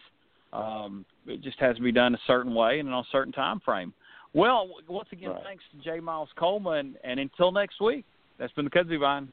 [0.53, 3.61] Um, it just has to be done a certain way and on a certain time
[3.61, 3.93] frame.
[4.35, 5.43] Well, once again, Right.
[5.45, 6.01] thanks to J.
[6.01, 8.05] Miles Coleman, and until next week,
[8.39, 9.30] That's been the Kudzu Vine.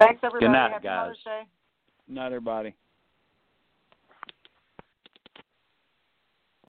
[0.00, 0.46] Thanks, everybody.
[0.46, 1.00] Good night, Happy guys.
[1.02, 1.42] Mother's Day.
[2.08, 2.74] Not everybody.